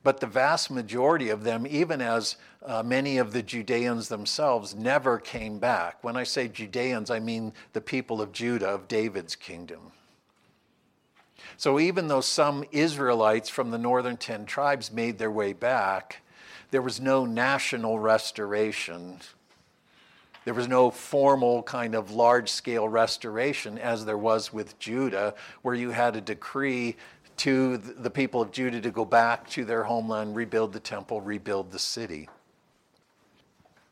but 0.03 0.21
the 0.21 0.27
vast 0.27 0.71
majority 0.71 1.31
of 1.31 1.45
them, 1.45 1.67
even 1.67 2.01
as 2.01 2.37
uh, 2.65 2.83
many 2.83 3.19
of 3.19 3.33
the 3.33 3.43
Judeans 3.43 4.09
themselves, 4.09 4.75
never 4.75 5.19
came 5.19 5.59
back. 5.59 6.03
When 6.03 6.17
I 6.17 6.25
say 6.25 6.49
Judeans, 6.49 7.11
I 7.11 7.21
mean 7.21 7.53
the 7.73 7.81
people 7.81 8.21
of 8.21 8.33
Judah, 8.33 8.69
of 8.69 8.89
David's 8.89 9.37
kingdom. 9.37 9.93
So 11.57 11.79
even 11.79 12.09
though 12.09 12.21
some 12.21 12.65
Israelites 12.73 13.49
from 13.49 13.71
the 13.71 13.79
northern 13.79 14.17
10 14.17 14.47
tribes 14.47 14.93
made 14.93 15.19
their 15.19 15.31
way 15.31 15.53
back, 15.53 16.23
there 16.71 16.83
was 16.83 17.01
no 17.01 17.25
national 17.25 17.99
restoration. 17.99 19.21
There 20.45 20.55
was 20.55 20.69
no 20.69 20.91
formal 20.91 21.63
kind 21.63 21.95
of 21.95 22.11
large 22.11 22.51
scale 22.51 22.89
restoration 22.89 23.79
as 23.79 24.05
there 24.05 24.19
was 24.19 24.53
with 24.53 24.79
Judah, 24.79 25.35
where 25.63 25.75
you 25.75 25.91
had 25.91 26.17
a 26.17 26.21
decree 26.21 26.97
to 27.39 27.79
the 27.79 28.11
people 28.11 28.43
of 28.43 28.53
Judah 28.53 28.81
to 28.81 28.91
go 28.91 29.05
back 29.05 29.49
to 29.51 29.65
their 29.65 29.85
homeland, 29.85 30.37
rebuild 30.37 30.73
the 30.73 30.81
temple, 30.81 31.21
rebuild 31.21 31.73
the 31.73 31.79
city. 31.79 32.29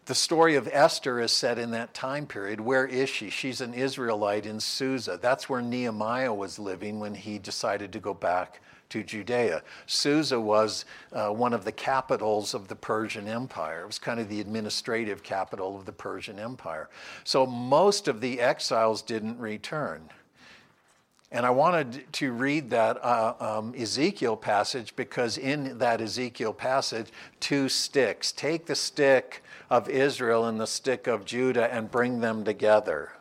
The 0.07 0.15
story 0.17 0.57
of 0.57 0.69
Esther 0.73 1.21
is 1.21 1.31
set 1.31 1.59
in 1.59 1.71
that 1.71 1.95
time 1.95 2.27
period. 2.27 2.61
Where 2.61 2.87
is 2.87 3.09
she? 3.09 3.31
She's 3.31 3.61
an 3.61 3.73
Israelite 3.73 4.47
in 4.47 4.59
Susa. 4.59 5.17
That's 5.21 5.49
where 5.49 5.63
Nehemiah 5.63 6.35
was 6.35 6.59
living 6.59 6.99
when 6.99 7.15
he 7.15 7.39
decided 7.39 7.93
to 7.93 8.01
go 8.01 8.13
back 8.13 8.61
to 8.89 9.05
Judea. 9.05 9.63
Susa 9.87 10.41
was 10.41 10.85
uh, 11.13 11.31
one 11.31 11.53
of 11.53 11.65
the 11.65 11.73
capitals 11.73 12.53
of 12.53 12.67
the 12.67 12.75
Persian 12.75 13.29
Empire. 13.29 13.83
It 13.83 13.87
was 13.87 14.01
kind 14.01 14.19
of 14.19 14.29
the 14.29 14.41
administrative 14.41 15.23
capital 15.23 15.77
of 15.77 15.87
the 15.87 15.93
Persian 15.93 16.39
Empire. 16.39 16.91
So 17.23 17.47
most 17.47 18.09
of 18.09 18.21
the 18.21 18.41
exiles 18.41 19.03
didn't 19.03 19.39
return. 19.39 20.11
And 21.31 21.47
I 21.47 21.51
wanted 21.51 22.13
to 22.15 22.33
read 22.33 22.69
that 22.71 23.03
uh, 23.03 23.35
um, 23.41 23.75
Ezekiel 23.75 24.37
passage 24.37 24.95
because 24.97 25.39
in 25.39 25.79
that 25.79 26.03
Ezekiel 26.03 26.53
passage, 26.53 27.07
two 27.41 27.71
sticks. 27.71 28.33
Take 28.33 28.67
the 28.67 28.75
stick 28.75 29.43
of 29.73 29.89
Israel 29.89 30.45
and 30.45 30.61
the 30.61 30.67
stick 30.67 31.07
of 31.07 31.25
Judah 31.25 31.73
and 31.73 31.91
bring 31.91 32.21
them 32.21 32.45
together. 32.45 33.13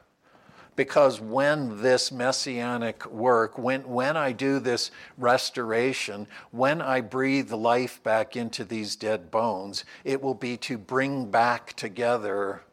Because 0.76 1.22
when 1.22 1.82
this 1.82 2.12
messianic 2.12 3.06
work, 3.06 3.58
when, 3.58 3.88
when 3.88 4.18
I 4.18 4.34
do 4.34 4.60
this 4.60 4.92
restoration, 5.18 6.28
when 6.52 6.82
I 6.82 7.00
breathe 7.00 7.54
life 7.54 8.04
back 8.04 8.36
into 8.36 8.66
these 8.66 8.98
dead 8.98 9.32
bones, 9.32 9.86
it 10.04 10.22
will 10.22 10.34
be 10.34 10.58
to 10.58 10.78
bring 10.78 11.32
back 11.32 11.72
together 11.78 12.64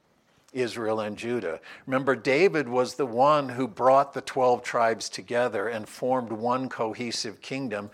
Israel 0.53 0.99
and 0.99 1.17
Judah. 1.17 1.61
Remember, 1.87 2.17
David 2.17 2.69
was 2.69 2.95
the 2.95 3.07
one 3.07 3.51
who 3.51 3.69
brought 3.69 4.13
the 4.13 4.23
12 4.23 4.65
tribes 4.65 5.09
together 5.09 5.69
and 5.69 5.89
formed 5.89 6.33
one 6.33 6.69
cohesive 6.69 7.41
kingdom, 7.41 7.91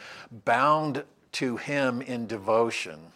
bound 0.47 1.05
to 1.33 1.59
him 1.59 2.01
in 2.01 2.27
devotion. 2.27 3.13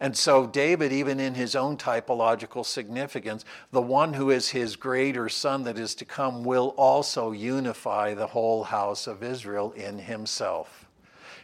And 0.00 0.16
so, 0.16 0.46
David, 0.46 0.92
even 0.92 1.18
in 1.18 1.34
his 1.34 1.56
own 1.56 1.76
typological 1.76 2.64
significance, 2.64 3.44
the 3.72 3.82
one 3.82 4.14
who 4.14 4.30
is 4.30 4.50
his 4.50 4.76
greater 4.76 5.28
son 5.28 5.64
that 5.64 5.78
is 5.78 5.94
to 5.96 6.04
come 6.04 6.44
will 6.44 6.68
also 6.76 7.32
unify 7.32 8.14
the 8.14 8.28
whole 8.28 8.64
house 8.64 9.08
of 9.08 9.24
Israel 9.24 9.72
in 9.72 9.98
himself. 9.98 10.86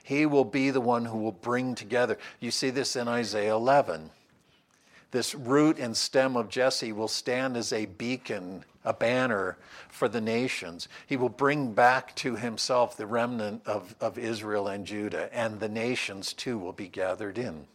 He 0.05 0.25
will 0.25 0.45
be 0.45 0.71
the 0.71 0.81
one 0.81 1.07
who 1.07 1.19
will 1.19 1.33
bring 1.33 1.75
together. 1.75 2.17
You 2.39 2.53
see 2.53 2.71
this 2.71 2.95
in 2.95 3.09
Isaiah 3.09 3.55
11 3.55 4.11
this 5.15 5.33
root 5.33 5.79
and 5.79 5.97
stem 5.97 6.37
of 6.37 6.49
Jesse 6.49 6.91
will 6.91 7.07
stand 7.07 7.57
as 7.57 7.73
a 7.73 7.87
beacon, 7.87 8.65
a 8.85 8.93
banner 8.93 9.57
for 9.89 10.09
the 10.09 10.21
nations. 10.21 10.89
He 11.07 11.17
will 11.17 11.29
bring 11.29 11.73
back 11.73 12.17
to 12.17 12.35
himself 12.35 12.97
the 12.97 13.07
remnant 13.07 13.63
of, 13.65 13.95
of 14.01 14.19
Israel 14.19 14.67
and 14.67 14.85
Judah, 14.85 15.33
and 15.33 15.61
the 15.61 15.69
nations 15.69 16.33
too 16.33 16.59
will 16.59 16.73
be 16.73 16.89
gathered 16.89 17.39
in. 17.39 17.69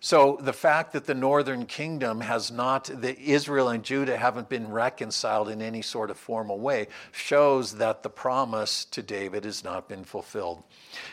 So 0.00 0.38
the 0.40 0.52
fact 0.52 0.92
that 0.92 1.06
the 1.06 1.14
northern 1.14 1.66
kingdom 1.66 2.20
has 2.20 2.50
not, 2.50 2.84
the 2.84 3.18
Israel 3.18 3.70
and 3.70 3.82
Judah 3.82 4.16
haven't 4.16 4.48
been 4.48 4.70
reconciled 4.70 5.48
in 5.48 5.62
any 5.62 5.82
sort 5.82 6.10
of 6.10 6.18
formal 6.18 6.60
way, 6.60 6.88
shows 7.12 7.76
that 7.76 8.02
the 8.02 8.10
promise 8.10 8.84
to 8.86 9.02
David 9.02 9.44
has 9.44 9.64
not 9.64 9.88
been 9.88 10.04
fulfilled. 10.04 10.62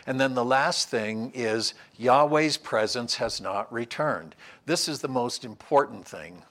And 0.06 0.20
then 0.20 0.36
the 0.36 0.46
last 0.46 0.90
thing 0.90 1.32
is 1.34 1.74
Yahweh's 1.98 2.58
presence 2.58 3.16
has 3.16 3.40
not 3.42 3.72
returned. 3.72 4.36
This 4.66 4.88
is 4.88 5.00
the 5.00 5.08
most 5.08 5.46
important 5.46 6.06
thing. 6.06 6.44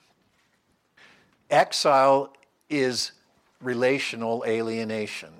Exile 1.49 2.33
is 2.69 3.11
relational 3.61 4.43
alienation. 4.47 5.33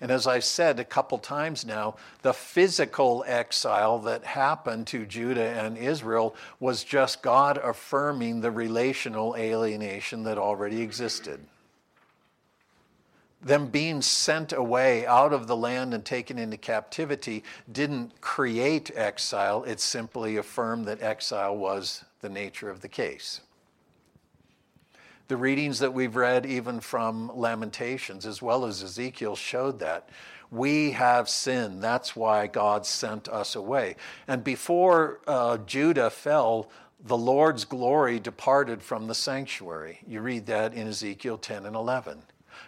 And 0.00 0.10
as 0.10 0.26
I've 0.26 0.44
said 0.44 0.80
a 0.80 0.84
couple 0.84 1.18
times 1.18 1.66
now, 1.66 1.96
the 2.22 2.32
physical 2.32 3.22
exile 3.26 3.98
that 4.00 4.24
happened 4.24 4.86
to 4.88 5.04
Judah 5.04 5.50
and 5.50 5.76
Israel 5.76 6.34
was 6.58 6.84
just 6.84 7.22
God 7.22 7.58
affirming 7.58 8.40
the 8.40 8.50
relational 8.50 9.36
alienation 9.36 10.22
that 10.22 10.38
already 10.38 10.80
existed. 10.80 11.40
Them 13.42 13.68
being 13.68 14.02
sent 14.02 14.52
away 14.52 15.06
out 15.06 15.32
of 15.32 15.46
the 15.46 15.56
land 15.56 15.92
and 15.92 16.04
taken 16.04 16.38
into 16.38 16.56
captivity 16.56 17.42
didn't 17.70 18.20
create 18.20 18.90
exile, 18.94 19.64
it 19.64 19.80
simply 19.80 20.36
affirmed 20.36 20.86
that 20.86 21.02
exile 21.02 21.56
was 21.56 22.04
the 22.20 22.28
nature 22.28 22.70
of 22.70 22.80
the 22.80 22.88
case. 22.88 23.40
The 25.30 25.36
readings 25.36 25.78
that 25.78 25.94
we've 25.94 26.16
read, 26.16 26.44
even 26.44 26.80
from 26.80 27.30
Lamentations 27.32 28.26
as 28.26 28.42
well 28.42 28.64
as 28.64 28.82
Ezekiel, 28.82 29.36
showed 29.36 29.78
that. 29.78 30.08
We 30.50 30.90
have 30.90 31.28
sinned. 31.28 31.84
That's 31.84 32.16
why 32.16 32.48
God 32.48 32.84
sent 32.84 33.28
us 33.28 33.54
away. 33.54 33.94
And 34.26 34.42
before 34.42 35.20
uh, 35.28 35.58
Judah 35.58 36.10
fell, 36.10 36.68
the 37.04 37.16
Lord's 37.16 37.64
glory 37.64 38.18
departed 38.18 38.82
from 38.82 39.06
the 39.06 39.14
sanctuary. 39.14 40.00
You 40.04 40.20
read 40.20 40.46
that 40.46 40.74
in 40.74 40.88
Ezekiel 40.88 41.38
10 41.38 41.64
and 41.64 41.76
11. 41.76 42.22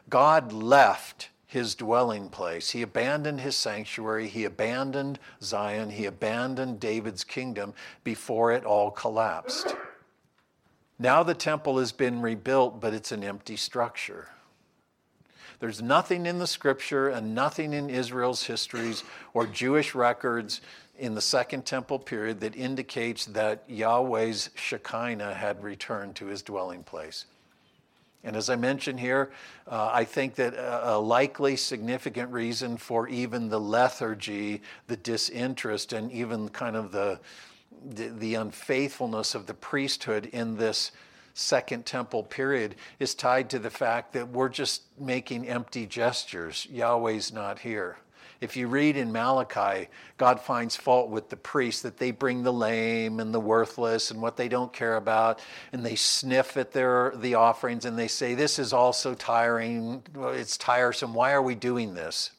God 0.08 0.52
left 0.52 1.30
his 1.44 1.74
dwelling 1.74 2.28
place. 2.28 2.70
He 2.70 2.82
abandoned 2.82 3.40
his 3.40 3.56
sanctuary. 3.56 4.28
He 4.28 4.44
abandoned 4.44 5.18
Zion. 5.42 5.90
He 5.90 6.06
abandoned 6.06 6.78
David's 6.78 7.24
kingdom 7.24 7.74
before 8.04 8.52
it 8.52 8.64
all 8.64 8.92
collapsed. 8.92 9.74
Now 11.02 11.24
the 11.24 11.34
temple 11.34 11.80
has 11.80 11.90
been 11.90 12.22
rebuilt, 12.22 12.80
but 12.80 12.94
it's 12.94 13.10
an 13.10 13.24
empty 13.24 13.56
structure. 13.56 14.28
There's 15.58 15.82
nothing 15.82 16.26
in 16.26 16.38
the 16.38 16.46
scripture 16.46 17.08
and 17.08 17.34
nothing 17.34 17.72
in 17.72 17.90
Israel's 17.90 18.44
histories 18.44 19.02
or 19.34 19.48
Jewish 19.48 19.96
records 19.96 20.60
in 20.96 21.16
the 21.16 21.20
Second 21.20 21.66
Temple 21.66 21.98
period 21.98 22.38
that 22.38 22.54
indicates 22.54 23.26
that 23.26 23.64
Yahweh's 23.68 24.50
Shekinah 24.54 25.34
had 25.34 25.60
returned 25.64 26.14
to 26.16 26.26
his 26.26 26.40
dwelling 26.40 26.84
place. 26.84 27.24
And 28.22 28.36
as 28.36 28.48
I 28.48 28.54
mentioned 28.54 29.00
here, 29.00 29.32
uh, 29.66 29.90
I 29.92 30.04
think 30.04 30.36
that 30.36 30.54
a, 30.54 30.94
a, 30.94 30.98
likely 30.98 31.56
significant 31.56 32.30
reason 32.30 32.76
for 32.76 33.08
even 33.08 33.48
the 33.48 33.58
lethargy, 33.58 34.62
the 34.86 34.96
disinterest, 34.96 35.92
and 35.92 36.12
even 36.12 36.48
kind 36.50 36.76
of 36.76 36.92
the, 36.92 37.18
the, 37.84 38.08
the 38.08 38.34
unfaithfulness 38.34 39.34
of 39.34 39.46
the 39.46 39.54
priesthood 39.54 40.26
in 40.26 40.56
this 40.56 40.92
Second 41.34 41.86
Temple 41.86 42.24
period 42.24 42.74
is 42.98 43.14
tied 43.14 43.48
to 43.50 43.58
the 43.58 43.70
fact 43.70 44.12
that 44.12 44.28
we're 44.28 44.50
just 44.50 44.82
making 44.98 45.48
empty 45.48 45.86
gestures. 45.86 46.66
Yahweh's 46.70 47.32
not 47.32 47.60
here. 47.60 47.96
If 48.42 48.56
you 48.56 48.66
read 48.66 48.96
in 48.96 49.12
Malachi, 49.12 49.88
God 50.18 50.40
finds 50.40 50.74
fault 50.74 51.10
with 51.10 51.30
the 51.30 51.36
priests 51.36 51.82
that 51.82 51.96
they 51.96 52.10
bring 52.10 52.42
the 52.42 52.52
lame 52.52 53.20
and 53.20 53.32
the 53.32 53.40
worthless 53.40 54.10
and 54.10 54.20
what 54.20 54.36
they 54.36 54.48
don't 54.48 54.72
care 54.72 54.96
about, 54.96 55.40
and 55.72 55.86
they 55.86 55.94
sniff 55.94 56.56
at 56.56 56.72
their 56.72 57.12
the 57.14 57.36
offerings 57.36 57.84
and 57.84 57.96
they 57.96 58.08
say, 58.08 58.34
"This 58.34 58.58
is 58.58 58.72
all 58.72 58.92
so 58.92 59.14
tiring. 59.14 60.02
It's 60.16 60.56
tiresome. 60.58 61.14
Why 61.14 61.32
are 61.32 61.42
we 61.42 61.54
doing 61.54 61.94
this?" 61.94 62.32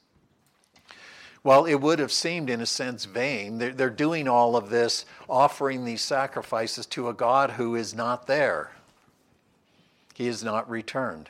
Well, 1.44 1.66
it 1.66 1.76
would 1.76 2.00
have 2.00 2.12
seemed, 2.12 2.50
in 2.50 2.62
a 2.62 2.66
sense, 2.66 3.04
vain. 3.04 3.58
They're, 3.58 3.74
they're 3.74 3.90
doing 3.90 4.30
all 4.30 4.56
of 4.56 4.70
this, 4.70 5.06
offering 5.28 5.84
these 5.84 6.02
sacrifices 6.02 6.86
to 6.88 7.10
a 7.10 7.14
God 7.14 7.52
who 7.52 7.76
is 7.76 7.94
not 7.94 8.28
there. 8.28 8.72
He 10.14 10.28
is 10.28 10.44
not 10.44 10.70
returned. 10.70 11.30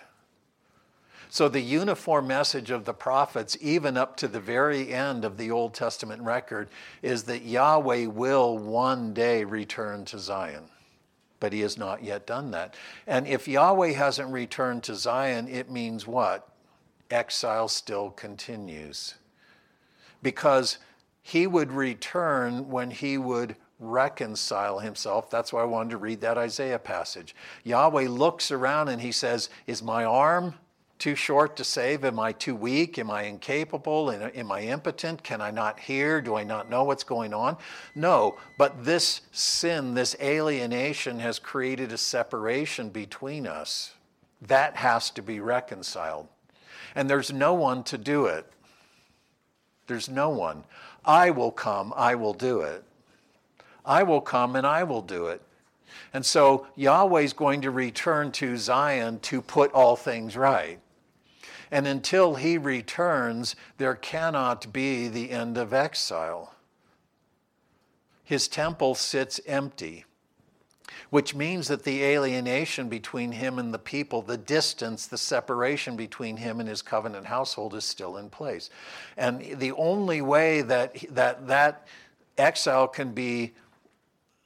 So, 1.30 1.49
the 1.49 1.62
uniform 1.62 2.28
message 2.28 2.69
of 2.69 2.86
the 2.86 2.93
prophets, 2.93 3.58
even 3.60 3.97
up 3.97 4.17
to 4.17 4.28
the 4.28 4.39
very 4.39 4.93
end 4.93 5.26
of 5.26 5.38
the 5.38 5.49
Old 5.49 5.73
Testament 5.73 6.21
record, 6.21 6.67
is 7.02 7.23
that 7.23 7.41
Yahweh 7.41 8.06
will 8.06 8.56
one 8.56 9.15
day 9.15 9.43
return 9.43 10.06
to 10.06 10.19
Zion. 10.19 10.65
But 11.39 11.54
he 11.54 11.62
has 11.62 11.76
not 11.76 12.04
yet 12.04 12.28
done 12.28 12.52
that. 12.52 12.76
And 13.08 13.26
if 13.26 13.47
Yahweh 13.47 13.93
hasn't 13.93 14.32
returned 14.32 14.84
to 14.84 14.95
Zion, 14.95 15.47
it 15.47 15.71
means 15.71 16.06
what? 16.06 16.47
Exile 17.10 17.67
still 17.67 18.12
continues. 18.12 19.15
Because 20.24 20.80
he 21.22 21.46
would 21.46 21.72
return 21.72 22.70
when 22.70 22.90
he 22.90 23.18
would 23.18 23.56
reconcile 23.80 24.80
himself. 24.80 25.30
That's 25.30 25.54
why 25.54 25.62
I 25.62 25.66
wanted 25.66 25.92
to 25.92 25.98
read 25.98 26.22
that 26.22 26.38
Isaiah 26.38 26.80
passage. 26.80 27.36
Yahweh 27.64 28.08
looks 28.08 28.50
around 28.50 28.90
and 28.90 29.02
he 29.02 29.12
says, 29.12 29.50
Is 29.68 29.84
my 29.84 30.04
arm 30.06 30.56
too 31.00 31.16
short 31.16 31.58
to 31.58 31.64
save? 31.64 32.06
Am 32.06 32.20
I 32.20 32.32
too 32.32 32.56
weak? 32.56 32.98
Am 32.98 33.12
I 33.12 33.24
incapable? 33.24 34.10
Uh, 34.10 34.30
am 34.34 34.52
I 34.52 34.62
impotent? 34.62 35.24
Can 35.24 35.42
I 35.42 35.52
not 35.52 35.80
hear? 35.80 36.22
Do 36.22 36.36
I 36.36 36.44
not 36.44 36.70
know 36.70 36.86
what's 36.86 37.04
going 37.04 37.34
on? 37.34 37.58
No, 37.94 38.38
but 38.58 38.86
this 38.86 39.22
sin, 39.32 39.96
this 39.96 40.16
alienation 40.22 41.20
has 41.20 41.40
created 41.40 41.92
a 41.92 41.98
separation 41.98 42.90
between 42.90 43.46
us. 43.46 43.96
That 44.42 44.78
has 44.78 45.10
to 45.12 45.22
be 45.22 45.40
reconciled. 45.40 46.28
And 46.96 47.10
there's 47.10 47.34
no 47.34 47.54
one 47.54 47.84
to 47.84 47.98
do 47.98 48.26
it. 48.28 48.50
There's 49.88 50.10
no 50.10 50.30
one. 50.30 50.63
I 51.06 51.30
will 51.30 51.52
come, 51.52 51.93
I 51.96 52.15
will 52.15 52.34
do 52.34 52.62
it. 52.62 52.84
I 53.86 54.04
will 54.04 54.22
come 54.22 54.56
and 54.56 54.65
I 54.65 54.84
will 54.84 55.02
do 55.02 55.28
it. 55.28 55.41
And 56.13 56.26
so 56.26 56.67
Yahweh's 56.76 57.34
going 57.34 57.62
to 57.62 57.72
return 57.72 58.32
to 58.34 58.58
Zion 58.58 59.19
to 59.22 59.41
put 59.41 59.72
all 59.74 59.96
things 59.96 60.38
right. 60.38 60.80
And 61.72 61.88
until 61.88 62.36
he 62.36 62.58
returns, 62.58 63.56
there 63.78 63.96
cannot 63.96 64.72
be 64.72 65.08
the 65.08 65.32
end 65.32 65.58
of 65.58 65.74
exile. 65.74 66.54
His 68.24 68.48
temple 68.48 68.96
sits 68.96 69.41
empty, 69.46 70.06
which 71.13 71.36
means 71.36 71.67
that 71.67 71.84
the 71.84 72.04
alienation 72.04 72.89
between 72.89 73.32
him 73.32 73.60
and 73.60 73.71
the 73.71 73.78
people, 73.78 74.23
the 74.23 74.36
distance, 74.36 75.06
the 75.06 75.15
separation 75.15 75.95
between 75.95 76.38
him 76.38 76.60
and 76.60 76.67
his 76.67 76.82
covenant 76.82 77.28
household 77.28 77.76
is 77.76 77.86
still 77.86 78.17
in 78.17 78.32
place. 78.32 78.71
And 79.15 79.60
the 79.60 79.73
only 79.73 80.23
way 80.23 80.63
that 80.63 80.97
that, 81.12 81.45
that 81.45 81.88
exile 82.36 82.88
can 82.88 83.12
be 83.12 83.54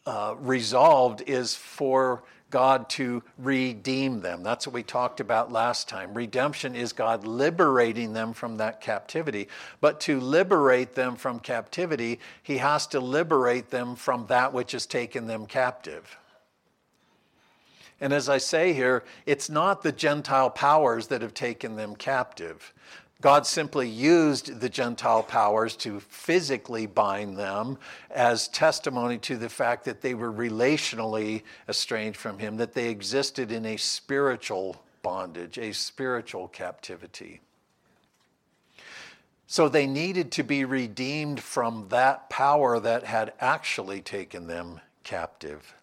uh, 0.06 0.36
resolved 0.40 1.24
is 1.26 1.56
for 1.56 2.24
God 2.50 2.90
to 2.90 3.24
redeem 3.38 4.20
them. 4.20 4.44
That's 4.44 4.68
what 4.68 4.74
we 4.74 4.84
talked 4.84 5.22
about 5.22 5.50
last 5.50 5.88
time. 5.88 6.14
Redemption 6.14 6.76
is 6.76 6.92
God 6.92 7.26
liberating 7.26 8.12
them 8.12 8.34
from 8.34 8.58
that 8.58 8.82
captivity. 8.82 9.48
But 9.80 10.02
to 10.02 10.20
liberate 10.20 10.96
them 10.96 11.16
from 11.16 11.40
captivity, 11.40 12.20
He 12.44 12.58
has 12.58 12.88
to 12.88 13.00
liberate 13.00 13.70
them 13.70 13.96
from 13.96 14.26
that 14.28 14.52
which 14.52 14.74
has 14.74 14.86
taken 14.86 15.28
them 15.28 15.46
captive. 15.46 16.18
And 18.00 18.14
as 18.14 18.30
I 18.30 18.38
say 18.38 18.74
here, 18.74 19.04
it's 19.26 19.50
not 19.50 19.82
the 19.82 19.92
Gentile 19.92 20.50
powers 20.50 21.08
that 21.08 21.22
have 21.22 21.34
taken 21.34 21.76
them 21.76 21.96
captive. 21.96 22.74
God 23.20 23.48
simply 23.48 23.90
used 23.90 24.60
the 24.60 24.70
Gentile 24.70 25.24
powers 25.24 25.76
to 25.78 26.00
physically 26.00 26.86
bind 26.86 27.38
them 27.38 27.80
as 28.12 28.48
testimony 28.50 29.18
to 29.20 29.38
the 29.38 29.50
fact 29.50 29.86
that 29.86 30.02
they 30.02 30.14
were 30.14 30.32
relationally 30.32 31.42
estranged 31.68 32.20
from 32.20 32.38
Him, 32.38 32.58
that 32.58 32.74
they 32.74 32.90
existed 32.90 33.52
in 33.52 33.66
a 33.66 33.78
spiritual 33.78 34.84
bondage, 35.02 35.58
a 35.58 35.74
spiritual 35.74 36.48
captivity. 36.48 37.42
So 39.48 39.68
they 39.68 39.88
needed 39.88 40.32
to 40.34 40.44
be 40.44 40.66
redeemed 40.66 41.40
from 41.40 41.88
that 41.90 42.30
power 42.30 42.80
that 42.80 43.06
had 43.06 43.34
actually 43.40 44.02
taken 44.02 44.46
them 44.46 44.82
captive. 45.04 45.74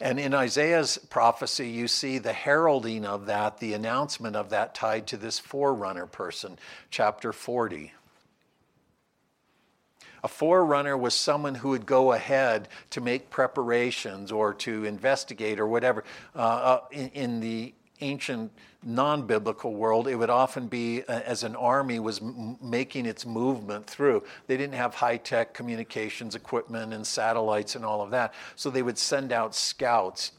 And 0.00 0.20
in 0.20 0.34
Isaiah's 0.34 0.98
prophecy, 0.98 1.68
you 1.70 1.88
see 1.88 2.18
the 2.18 2.34
heralding 2.34 3.06
of 3.06 3.26
that, 3.26 3.58
the 3.58 3.72
announcement 3.72 4.36
of 4.36 4.50
that 4.50 4.74
tied 4.74 5.06
to 5.08 5.16
this 5.16 5.38
forerunner 5.38 6.06
person, 6.06 6.58
chapter 6.90 7.32
40. 7.32 7.92
A 10.22 10.28
forerunner 10.28 10.96
was 10.96 11.14
someone 11.14 11.54
who 11.54 11.68
would 11.70 11.86
go 11.86 12.12
ahead 12.12 12.68
to 12.90 13.00
make 13.00 13.30
preparations 13.30 14.32
or 14.32 14.52
to 14.54 14.84
investigate 14.84 15.60
or 15.60 15.68
whatever. 15.68 16.04
Uh, 16.34 16.38
uh, 16.38 16.80
in, 16.90 17.08
in, 17.10 17.40
the 17.40 17.72
ancient 18.00 18.52
non-biblical 18.82 19.74
world, 19.74 20.06
it 20.06 20.14
would 20.14 20.30
often 20.30 20.68
be 20.68 21.02
uh, 21.02 21.20
as 21.20 21.42
an 21.42 21.56
army 21.56 21.98
was 21.98 22.20
m- 22.20 22.56
making 22.62 23.06
its 23.06 23.26
movement 23.26 23.86
through. 23.86 24.22
They 24.46 24.56
didn't 24.56 24.74
have 24.74 24.94
high-tech 24.94 25.54
communications 25.54 26.34
equipment 26.34 26.92
and 26.92 27.06
satellites 27.06 27.74
and 27.74 27.84
all 27.84 28.02
of 28.02 28.10
that, 28.10 28.32
so 28.54 28.70
they 28.70 28.82
would 28.82 28.98
send 28.98 29.32
out 29.32 29.54
scouts 29.54 30.32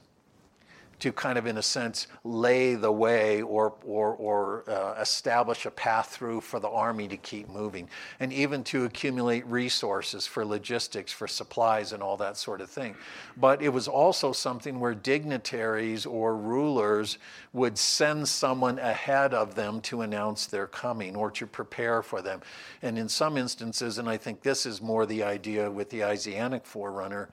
to 1.00 1.12
kind 1.12 1.38
of, 1.38 1.46
in 1.46 1.58
a 1.58 1.62
sense, 1.62 2.08
lay 2.24 2.76
the 2.76 2.92
way 2.92 3.42
or, 3.42 3.74
or, 3.86 4.14
or 4.16 4.70
uh, 4.70 5.00
establish 5.00 5.66
a 5.66 5.72
path 5.72 6.10
through 6.10 6.42
for 6.42 6.60
the 6.60 6.70
army 6.70 7.08
to 7.08 7.18
keep 7.18 7.48
moving, 7.50 7.88
and 8.20 8.34
even 8.34 8.64
to 8.64 8.86
accumulate 8.86 9.46
resources 9.46 10.26
for 10.26 10.44
logistics, 10.44 11.12
for 11.12 11.28
supplies, 11.28 11.94
and 11.94 12.02
all 12.02 12.18
that 12.18 12.38
sort 12.38 12.62
of 12.62 12.70
thing. 12.70 12.96
But 13.36 13.62
it 13.62 13.70
was 13.70 13.88
also 13.88 14.32
something 14.32 14.80
where 14.80 14.96
dignitaries 14.96 16.06
or 16.06 16.36
rulers 16.36 17.18
would 17.54 17.78
send 17.78 18.28
someone 18.28 18.80
ahead 18.80 19.34
of 19.34 19.56
them 19.56 19.82
to 19.82 20.02
announce 20.02 20.48
their 20.48 20.68
coming 20.68 21.16
or 21.16 21.30
to 21.32 21.46
prepare 21.46 22.02
for 22.02 22.22
them. 22.22 22.42
And 22.82 22.98
in 22.98 23.08
some 23.08 23.38
instances, 23.38 23.98
and 23.98 24.10
I 24.10 24.18
think 24.18 24.42
this 24.42 24.66
is 24.66 24.82
more 24.82 25.06
the 25.06 25.24
idea 25.24 25.70
with 25.70 25.90
the 25.90 26.04
Isaianic 26.04 26.66
forerunner, 26.66 27.30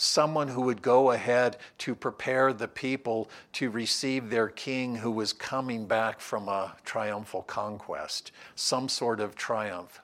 someone 0.00 0.48
who 0.48 0.62
would 0.62 0.80
go 0.80 1.10
ahead 1.10 1.58
to 1.76 1.94
prepare 1.94 2.52
the 2.52 2.68
people 2.68 3.28
to 3.52 3.70
receive 3.70 4.30
their 4.30 4.48
king 4.48 4.96
who 4.96 5.10
was 5.10 5.32
coming 5.32 5.86
back 5.86 6.20
from 6.20 6.48
a 6.48 6.74
triumphal 6.84 7.42
conquest, 7.42 8.32
some 8.54 8.88
sort 8.88 9.20
of 9.20 9.36
triumph. 9.36 10.00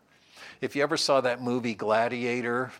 If 0.61 0.77
you 0.77 0.83
ever 0.83 0.99
saw 0.99 1.23
that 1.23 1.43
movie 1.43 1.75
Gladiator, 1.75 2.73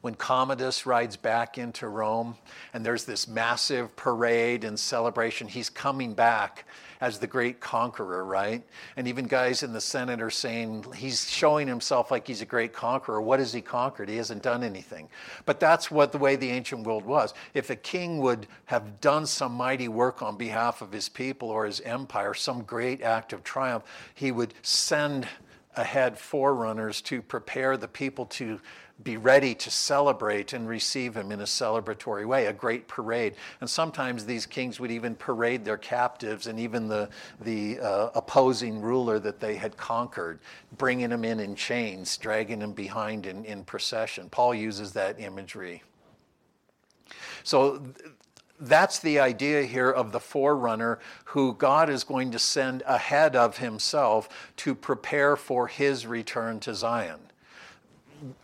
when 0.00 0.14
Commodus 0.14 0.86
rides 0.86 1.16
back 1.16 1.58
into 1.58 1.88
Rome 1.88 2.36
and 2.72 2.84
there's 2.84 3.04
this 3.04 3.26
massive 3.26 3.96
parade 3.96 4.64
and 4.64 4.78
celebration. 4.78 5.48
He's 5.48 5.70
coming 5.70 6.14
back 6.14 6.64
as 7.00 7.18
the 7.18 7.26
great 7.26 7.60
conqueror, 7.60 8.24
right? 8.24 8.62
And 8.96 9.06
even 9.06 9.26
guys 9.26 9.62
in 9.62 9.72
the 9.72 9.80
Senate 9.80 10.20
are 10.20 10.30
saying 10.30 10.84
he's 10.96 11.30
showing 11.30 11.68
himself 11.68 12.10
like 12.10 12.26
he's 12.26 12.42
a 12.42 12.46
great 12.46 12.72
conqueror. 12.72 13.20
What 13.20 13.38
has 13.38 13.52
he 13.52 13.60
conquered? 13.60 14.08
He 14.08 14.16
hasn't 14.16 14.42
done 14.42 14.62
anything. 14.64 15.08
But 15.44 15.60
that's 15.60 15.90
what 15.90 16.12
the 16.12 16.18
way 16.18 16.36
the 16.36 16.50
ancient 16.50 16.86
world 16.86 17.04
was. 17.04 17.34
If 17.54 17.70
a 17.70 17.76
king 17.76 18.18
would 18.18 18.46
have 18.66 19.00
done 19.00 19.26
some 19.26 19.52
mighty 19.52 19.88
work 19.88 20.22
on 20.22 20.36
behalf 20.36 20.82
of 20.82 20.92
his 20.92 21.08
people 21.08 21.50
or 21.50 21.66
his 21.66 21.80
empire, 21.80 22.34
some 22.34 22.62
great 22.62 23.02
act 23.02 23.32
of 23.32 23.44
triumph, 23.44 23.84
he 24.14 24.32
would 24.32 24.54
send 24.62 25.28
ahead 25.76 26.18
forerunners 26.18 27.00
to 27.02 27.22
prepare 27.22 27.76
the 27.76 27.88
people 27.88 28.26
to 28.26 28.60
be 29.02 29.16
ready 29.16 29.54
to 29.54 29.70
celebrate 29.70 30.52
and 30.52 30.68
receive 30.68 31.16
him 31.16 31.30
in 31.30 31.40
a 31.40 31.44
celebratory 31.44 32.26
way, 32.26 32.46
a 32.46 32.52
great 32.52 32.88
parade. 32.88 33.34
And 33.60 33.70
sometimes 33.70 34.26
these 34.26 34.44
kings 34.44 34.80
would 34.80 34.90
even 34.90 35.14
parade 35.14 35.64
their 35.64 35.76
captives 35.76 36.48
and 36.48 36.58
even 36.58 36.88
the, 36.88 37.08
the 37.40 37.78
uh, 37.78 38.10
opposing 38.14 38.80
ruler 38.80 39.20
that 39.20 39.38
they 39.38 39.54
had 39.54 39.76
conquered, 39.76 40.40
bringing 40.76 41.10
them 41.10 41.24
in 41.24 41.38
in 41.38 41.54
chains, 41.54 42.16
dragging 42.16 42.58
them 42.58 42.72
behind 42.72 43.26
in, 43.26 43.44
in 43.44 43.64
procession. 43.64 44.28
Paul 44.30 44.54
uses 44.54 44.92
that 44.94 45.20
imagery. 45.20 45.82
So 47.44 47.80
that's 48.58 48.98
the 48.98 49.20
idea 49.20 49.62
here 49.62 49.90
of 49.90 50.10
the 50.10 50.18
forerunner 50.18 50.98
who 51.26 51.54
God 51.54 51.88
is 51.88 52.02
going 52.02 52.32
to 52.32 52.38
send 52.40 52.82
ahead 52.84 53.36
of 53.36 53.58
himself 53.58 54.28
to 54.56 54.74
prepare 54.74 55.36
for 55.36 55.68
his 55.68 56.04
return 56.04 56.58
to 56.60 56.74
Zion 56.74 57.20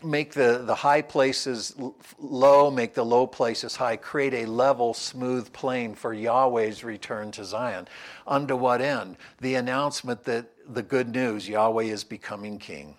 make 0.03 0.33
the, 0.33 0.63
the 0.65 0.75
high 0.75 1.01
places 1.01 1.75
low, 2.19 2.71
make 2.71 2.93
the 2.93 3.05
low 3.05 3.27
places 3.27 3.75
high, 3.75 3.97
create 3.97 4.33
a 4.33 4.45
level, 4.45 4.93
smooth 4.93 5.51
plane 5.53 5.95
for 5.95 6.13
Yahweh's 6.13 6.83
return 6.83 7.31
to 7.31 7.43
Zion. 7.43 7.87
Unto 8.27 8.55
what 8.55 8.81
end? 8.81 9.17
The 9.41 9.55
announcement 9.55 10.23
that 10.25 10.47
the 10.73 10.83
good 10.83 11.09
news, 11.09 11.47
Yahweh 11.47 11.85
is 11.85 12.03
becoming 12.03 12.59
king. 12.59 12.95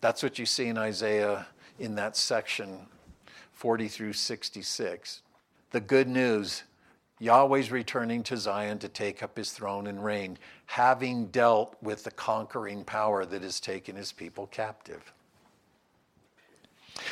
That's 0.00 0.22
what 0.22 0.38
you 0.38 0.46
see 0.46 0.66
in 0.66 0.78
Isaiah 0.78 1.46
in 1.78 1.94
that 1.96 2.16
section 2.16 2.86
40 3.52 3.88
through 3.88 4.14
66. 4.14 5.22
The 5.70 5.80
good 5.80 6.08
news, 6.08 6.62
Yahweh's 7.18 7.70
returning 7.70 8.22
to 8.24 8.36
Zion 8.36 8.78
to 8.78 8.88
take 8.88 9.22
up 9.22 9.36
his 9.36 9.52
throne 9.52 9.86
and 9.86 10.02
reign, 10.02 10.38
having 10.64 11.26
dealt 11.26 11.76
with 11.82 12.02
the 12.02 12.10
conquering 12.10 12.84
power 12.84 13.26
that 13.26 13.42
has 13.42 13.60
taken 13.60 13.96
his 13.96 14.12
people 14.12 14.46
captive. 14.46 15.12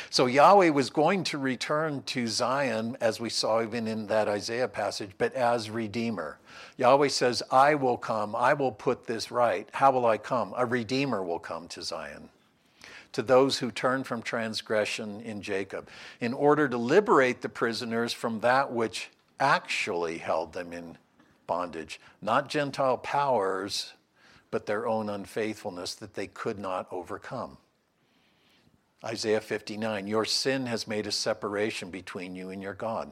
So 0.09 0.25
Yahweh 0.25 0.69
was 0.69 0.89
going 0.89 1.23
to 1.25 1.37
return 1.37 2.03
to 2.03 2.27
Zion, 2.27 2.97
as 3.01 3.19
we 3.19 3.29
saw 3.29 3.61
even 3.61 3.87
in 3.87 4.07
that 4.07 4.27
Isaiah 4.27 4.67
passage, 4.67 5.11
but 5.17 5.33
as 5.33 5.69
Redeemer. 5.69 6.39
Yahweh 6.77 7.09
says, 7.09 7.43
I 7.51 7.75
will 7.75 7.97
come, 7.97 8.35
I 8.35 8.53
will 8.53 8.71
put 8.71 9.05
this 9.05 9.31
right. 9.31 9.67
How 9.73 9.91
will 9.91 10.05
I 10.05 10.17
come? 10.17 10.53
A 10.57 10.65
Redeemer 10.65 11.23
will 11.23 11.39
come 11.39 11.67
to 11.69 11.81
Zion. 11.81 12.29
To 13.13 13.21
those 13.21 13.57
who 13.57 13.71
turn 13.71 14.03
from 14.03 14.21
transgression 14.21 15.21
in 15.21 15.41
Jacob, 15.41 15.89
in 16.21 16.33
order 16.33 16.69
to 16.69 16.77
liberate 16.77 17.41
the 17.41 17.49
prisoners 17.49 18.13
from 18.13 18.39
that 18.41 18.71
which 18.71 19.09
actually 19.39 20.19
held 20.19 20.53
them 20.53 20.73
in 20.73 20.97
bondage, 21.47 21.99
not 22.21 22.49
Gentile 22.49 22.97
powers, 22.97 23.93
but 24.51 24.65
their 24.65 24.87
own 24.87 25.09
unfaithfulness 25.09 25.95
that 25.95 26.13
they 26.13 26.27
could 26.27 26.59
not 26.59 26.87
overcome. 26.91 27.57
Isaiah 29.03 29.41
59 29.41 30.07
Your 30.07 30.25
sin 30.25 30.65
has 30.65 30.87
made 30.87 31.07
a 31.07 31.11
separation 31.11 31.89
between 31.89 32.35
you 32.35 32.49
and 32.49 32.61
your 32.61 32.73
God. 32.73 33.11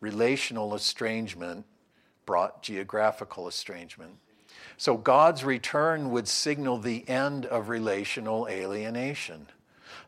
Relational 0.00 0.74
estrangement 0.74 1.66
brought 2.26 2.62
geographical 2.62 3.46
estrangement. 3.46 4.16
So 4.76 4.96
God's 4.96 5.44
return 5.44 6.10
would 6.10 6.26
signal 6.26 6.78
the 6.78 7.08
end 7.08 7.46
of 7.46 7.68
relational 7.68 8.48
alienation. 8.48 9.46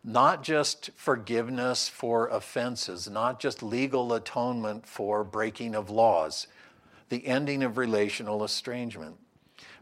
Not 0.03 0.43
just 0.43 0.91
forgiveness 0.97 1.89
for 1.89 2.29
offenses, 2.29 3.09
not 3.09 3.39
just 3.39 3.63
legal 3.63 4.15
atonement 4.15 4.87
for 4.87 5.23
breaking 5.25 5.75
of 5.75 5.91
laws, 5.91 6.47
the 7.09 7.27
ending 7.27 7.63
of 7.63 7.77
relational 7.77 8.43
estrangement. 8.43 9.17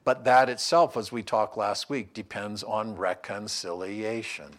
But 0.05 0.25
that 0.25 0.49
itself, 0.49 0.97
as 0.97 1.13
we 1.13 1.23
talked 1.23 1.57
last 1.57 1.91
week, 1.91 2.15
depends 2.15 2.63
on 2.63 2.97
reconciliation. 2.97 4.59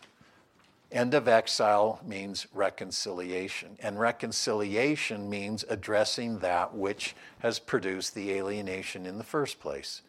End 0.91 1.13
of 1.13 1.27
exile 1.27 2.01
means 2.05 2.47
reconciliation, 2.53 3.77
and 3.79 3.99
reconciliation 3.99 5.29
means 5.29 5.63
addressing 5.69 6.39
that 6.39 6.75
which 6.75 7.15
has 7.39 7.59
produced 7.59 8.13
the 8.13 8.31
alienation 8.31 9.05
in 9.05 9.17
the 9.17 9.23
first 9.23 9.59
place. 9.59 10.01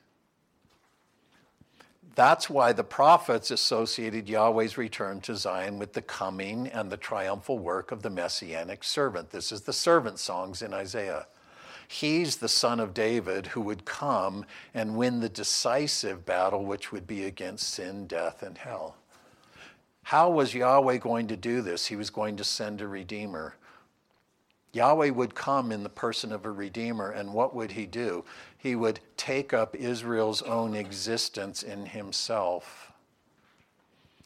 That's 2.14 2.50
why 2.50 2.72
the 2.72 2.84
prophets 2.84 3.50
associated 3.50 4.28
Yahweh's 4.28 4.76
return 4.76 5.20
to 5.22 5.36
Zion 5.36 5.78
with 5.78 5.94
the 5.94 6.02
coming 6.02 6.66
and 6.66 6.90
the 6.90 6.96
triumphal 6.96 7.58
work 7.58 7.90
of 7.90 8.02
the 8.02 8.10
messianic 8.10 8.84
servant. 8.84 9.30
This 9.30 9.50
is 9.50 9.62
the 9.62 9.72
servant 9.72 10.18
songs 10.18 10.60
in 10.60 10.74
Isaiah. 10.74 11.26
He's 11.92 12.36
the 12.36 12.48
son 12.48 12.80
of 12.80 12.94
David 12.94 13.48
who 13.48 13.60
would 13.60 13.84
come 13.84 14.46
and 14.72 14.96
win 14.96 15.20
the 15.20 15.28
decisive 15.28 16.24
battle, 16.24 16.64
which 16.64 16.90
would 16.90 17.06
be 17.06 17.24
against 17.24 17.68
sin, 17.68 18.06
death, 18.06 18.42
and 18.42 18.56
hell. 18.56 18.96
How 20.04 20.30
was 20.30 20.54
Yahweh 20.54 20.96
going 20.96 21.28
to 21.28 21.36
do 21.36 21.60
this? 21.60 21.86
He 21.86 21.96
was 21.96 22.08
going 22.08 22.38
to 22.38 22.44
send 22.44 22.80
a 22.80 22.88
redeemer. 22.88 23.56
Yahweh 24.72 25.10
would 25.10 25.34
come 25.34 25.70
in 25.70 25.82
the 25.82 25.90
person 25.90 26.32
of 26.32 26.46
a 26.46 26.50
redeemer, 26.50 27.10
and 27.10 27.34
what 27.34 27.54
would 27.54 27.72
he 27.72 27.84
do? 27.84 28.24
He 28.56 28.74
would 28.74 29.00
take 29.18 29.52
up 29.52 29.76
Israel's 29.76 30.40
own 30.40 30.74
existence 30.74 31.62
in 31.62 31.84
himself 31.84 32.92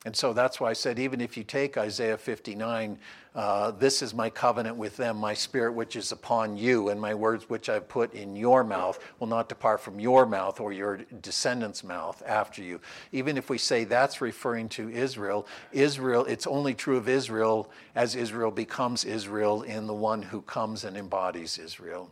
and 0.07 0.15
so 0.15 0.33
that's 0.33 0.61
why 0.61 0.71
I 0.71 0.73
said, 0.73 1.01
even 1.01 1.21
if 1.21 1.37
you 1.37 1.43
take 1.43 1.77
Isaiah 1.77 2.17
59, 2.17 2.97
uh, 3.37 3.71
this 3.71 4.01
is 4.01 4.15
my 4.15 4.31
covenant 4.31 4.79
with 4.79 4.97
them, 4.97 5.19
my 5.19 5.35
spirit 5.35 5.75
which 5.75 5.95
is 5.95 6.11
upon 6.11 6.57
you, 6.57 6.89
and 6.89 6.99
my 6.99 7.15
words 7.15 7.51
which 7.51 7.69
I've 7.69 7.87
put 7.87 8.15
in 8.15 8.35
your 8.35 8.65
mouth 8.65 8.99
will 9.19 9.27
not 9.27 9.51
depart 9.51 9.81
from 9.81 10.01
your 10.01 10.25
mouth 10.25 10.59
or 10.59 10.73
your 10.73 11.01
descendants' 11.21 11.85
mouth 11.85 12.23
after 12.27 12.63
you. 12.63 12.81
Even 13.13 13.37
if 13.37 13.51
we 13.51 13.59
say 13.59 13.85
that's 13.85 14.23
referring 14.23 14.71
to 14.71 14.89
Israel, 14.89 15.47
Israel, 15.71 16.25
it's 16.25 16.47
only 16.47 16.73
true 16.73 16.97
of 16.97 17.11
Israel 17.11 17.71
as 17.95 18.17
Israel 18.17 18.51
becomes 18.51 19.05
Israel 19.05 19.63
in 19.63 19.87
the 19.87 19.95
one 19.95 20.23
who 20.23 20.41
comes 20.41 20.85
and 20.85 20.97
embodies 20.97 21.59
Israel. 21.59 22.11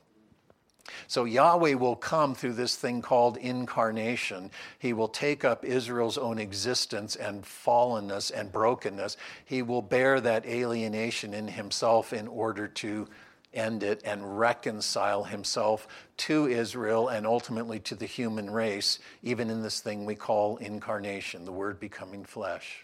So 1.07 1.25
Yahweh 1.25 1.75
will 1.75 1.97
come 1.97 2.35
through 2.35 2.55
this 2.55 2.77
thing 2.77 3.03
called 3.03 3.37
incarnation. 3.37 4.51
He 4.79 4.93
will 4.93 5.09
take 5.09 5.45
up 5.45 5.65
Israel's 5.65 6.19
own 6.19 6.39
existence 6.39 7.17
and 7.17 7.43
fallenness 7.45 8.31
and 8.31 8.53
brokenness. 8.53 9.17
He 9.45 9.63
will 9.63 9.83
bear 9.83 10.21
that 10.21 10.47
alienation 10.47 11.35
in 11.35 11.49
himself 11.49 12.13
in 12.13 12.29
order 12.29 12.69
to 12.69 13.09
end 13.55 13.83
it 13.83 14.03
and 14.05 14.39
reconcile 14.39 15.25
himself 15.25 15.87
to 16.17 16.47
Israel 16.47 17.09
and 17.09 17.27
ultimately 17.27 17.79
to 17.81 17.95
the 17.95 18.07
human 18.07 18.51
race, 18.51 18.99
even 19.23 19.51
in 19.51 19.63
this 19.63 19.81
thing 19.81 20.05
we 20.05 20.15
call 20.15 20.57
incarnation, 20.59 21.45
the 21.45 21.53
Word 21.53 21.79
becoming 21.81 22.25
flesh. 22.25 22.84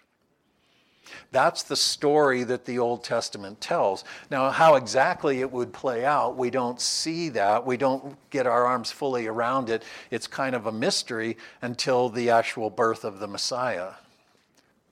That's 1.32 1.62
the 1.62 1.76
story 1.76 2.44
that 2.44 2.64
the 2.64 2.78
Old 2.78 3.05
Testament 3.05 3.61
tells. 3.61 4.05
Now, 4.30 4.51
how 4.51 4.74
exactly 4.74 5.40
it 5.40 5.51
would 5.51 5.72
play 5.72 6.05
out, 6.05 6.36
we 6.36 6.51
don't 6.51 6.80
see 6.80 7.28
that. 7.30 7.66
We 7.66 7.76
don't 7.76 8.16
get 8.30 8.46
our 8.46 8.66
arms 8.66 8.90
fully 8.90 9.26
around 9.26 9.70
it. 9.70 9.82
It's 10.11 10.26
kind 10.26 10.55
of 10.55 10.66
a 10.66 10.72
mystery 10.72 11.36
until 11.62 12.09
the 12.09 12.30
actual 12.30 12.70
birth 12.70 13.05
of 13.05 13.18
the 13.18 13.28
Messiah. 13.28 13.92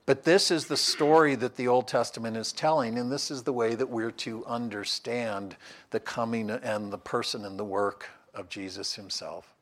But 0.05 0.23
this 0.23 0.49
is 0.49 0.65
the 0.65 0.77
story 0.77 1.35
that 1.35 1.55
the 1.55 1.67
Old 1.67 1.87
Testament 1.87 2.35
is 2.35 2.51
telling, 2.51 2.97
and 2.97 3.11
this 3.11 3.29
is 3.29 3.43
the 3.43 3.53
way 3.53 3.75
that 3.75 3.89
we're 3.89 4.11
to 4.11 4.43
understand 4.45 5.55
the 5.91 5.99
coming 5.99 6.49
and 6.49 6.91
the 6.91 6.97
person 6.97 7.45
and 7.45 7.59
the 7.59 7.65
work 7.65 8.07
of 8.33 8.49
Jesus 8.49 8.95
himself 8.95 9.53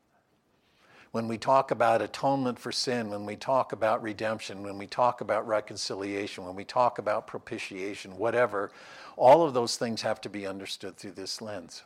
when 1.12 1.28
we 1.28 1.38
talk 1.38 1.70
about 1.70 2.02
atonement 2.02 2.58
for 2.58 2.70
sin, 2.70 3.08
when 3.10 3.24
we 3.24 3.36
talk 3.36 3.72
about 3.72 4.02
redemption, 4.02 4.62
when 4.62 4.78
we 4.78 4.86
talk 4.86 5.20
about 5.20 5.46
reconciliation, 5.46 6.44
when 6.44 6.54
we 6.54 6.64
talk 6.64 6.98
about 6.98 7.26
propitiation, 7.26 8.18
whatever, 8.18 8.70
all 9.16 9.42
of 9.42 9.54
those 9.54 9.76
things 9.76 10.02
have 10.02 10.20
to 10.20 10.28
be 10.28 10.46
understood 10.46 10.96
through 10.96 11.12
this 11.12 11.40
lens. 11.40 11.82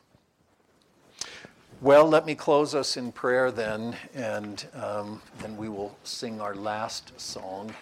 Well, 1.80 2.08
let 2.08 2.26
me 2.26 2.34
close 2.34 2.74
us 2.74 2.96
in 2.96 3.10
prayer 3.10 3.50
then, 3.50 3.96
and 4.14 4.64
um, 4.74 5.22
then 5.40 5.56
we 5.56 5.68
will 5.68 5.96
sing 6.04 6.40
our 6.40 6.54
last 6.54 7.18
song. 7.20 7.74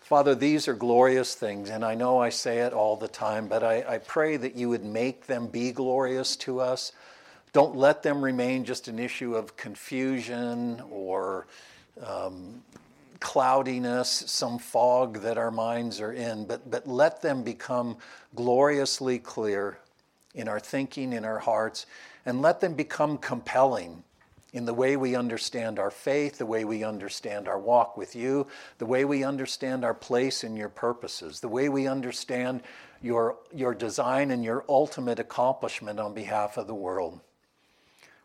Father, 0.00 0.34
these 0.34 0.68
are 0.68 0.74
glorious 0.74 1.34
things, 1.34 1.70
and 1.70 1.84
I 1.84 1.94
know 1.94 2.18
I 2.18 2.30
say 2.30 2.58
it 2.60 2.72
all 2.72 2.96
the 2.96 3.08
time, 3.08 3.46
but 3.46 3.62
I, 3.62 3.84
I 3.86 3.98
pray 3.98 4.36
that 4.36 4.54
you 4.54 4.68
would 4.68 4.84
make 4.84 5.26
them 5.26 5.48
be 5.48 5.70
glorious 5.70 6.34
to 6.36 6.60
us 6.60 6.92
don't 7.52 7.76
let 7.76 8.02
them 8.02 8.22
remain 8.22 8.64
just 8.64 8.88
an 8.88 8.98
issue 8.98 9.34
of 9.34 9.56
confusion 9.56 10.82
or 10.90 11.46
um, 12.04 12.62
cloudiness, 13.20 14.08
some 14.26 14.58
fog 14.58 15.20
that 15.22 15.38
our 15.38 15.50
minds 15.50 16.00
are 16.00 16.12
in, 16.12 16.44
but, 16.44 16.70
but 16.70 16.86
let 16.86 17.22
them 17.22 17.42
become 17.42 17.96
gloriously 18.34 19.18
clear 19.18 19.78
in 20.34 20.48
our 20.48 20.60
thinking, 20.60 21.12
in 21.12 21.24
our 21.24 21.38
hearts, 21.38 21.86
and 22.24 22.42
let 22.42 22.60
them 22.60 22.74
become 22.74 23.18
compelling 23.18 24.02
in 24.52 24.64
the 24.64 24.74
way 24.74 24.96
we 24.96 25.14
understand 25.14 25.78
our 25.78 25.90
faith, 25.90 26.38
the 26.38 26.46
way 26.46 26.64
we 26.64 26.82
understand 26.82 27.48
our 27.48 27.58
walk 27.58 27.96
with 27.96 28.16
you, 28.16 28.46
the 28.78 28.86
way 28.86 29.04
we 29.04 29.22
understand 29.22 29.84
our 29.84 29.94
place 29.94 30.42
in 30.42 30.56
your 30.56 30.70
purposes, 30.70 31.40
the 31.40 31.48
way 31.48 31.68
we 31.68 31.86
understand 31.86 32.62
your, 33.02 33.36
your 33.54 33.74
design 33.74 34.30
and 34.30 34.42
your 34.42 34.64
ultimate 34.68 35.18
accomplishment 35.18 36.00
on 36.00 36.14
behalf 36.14 36.56
of 36.56 36.66
the 36.66 36.74
world. 36.74 37.20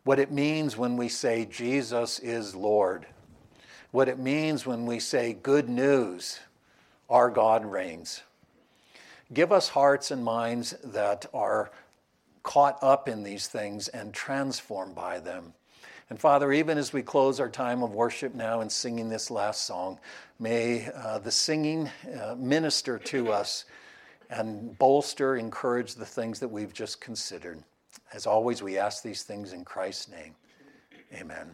What 0.04 0.20
it 0.20 0.32
means 0.32 0.78
when 0.78 0.98
we 0.98 1.10
say 1.10 1.46
Jesus 1.46 2.20
is 2.20 2.56
Lord 2.56 3.06
what 3.94 4.10
it 4.10 4.18
means 4.18 4.66
when 4.66 4.88
we 4.88 5.00
say, 5.00 5.34
Good 5.34 5.70
news, 5.70 6.40
our 7.12 7.30
God 7.30 7.64
reigns. 7.64 8.24
Give 9.32 9.52
us 9.52 9.70
hearts 9.70 10.10
and 10.10 10.24
minds 10.24 10.72
that 10.84 11.28
are 11.32 11.70
caught 12.42 12.80
up 12.82 13.08
in 13.08 13.22
these 13.22 13.48
things 13.48 13.88
and 13.90 14.12
transformed 14.12 14.96
by 14.96 15.20
them. 15.20 15.54
And 16.10 16.20
Father, 16.20 16.52
even 16.52 16.80
as 16.80 16.92
we 16.92 17.04
close 17.04 17.40
our 17.40 17.50
time 17.50 17.84
of 17.84 17.94
worship 17.94 18.34
now 18.34 18.62
and 18.62 18.72
singing 18.72 19.10
this 19.10 19.30
last 19.30 19.66
song, 19.66 20.00
may 20.40 20.90
uh, 20.96 21.20
the 21.20 21.32
singing 21.32 21.90
uh, 22.20 22.34
minister 22.36 22.98
to 22.98 23.32
us 23.32 23.66
and 24.32 24.76
bolster, 24.80 25.36
encourage 25.36 25.94
the 25.94 26.06
things 26.06 26.40
that 26.40 26.48
we've 26.48 26.74
just 26.74 27.00
considered. 27.00 27.62
As 28.14 28.28
always, 28.28 28.62
we 28.62 28.78
ask 28.78 29.02
these 29.04 29.24
things 29.24 29.54
in 29.54 29.66
Christ's 29.66 30.10
name. 30.10 30.36
Amen. 31.14 31.50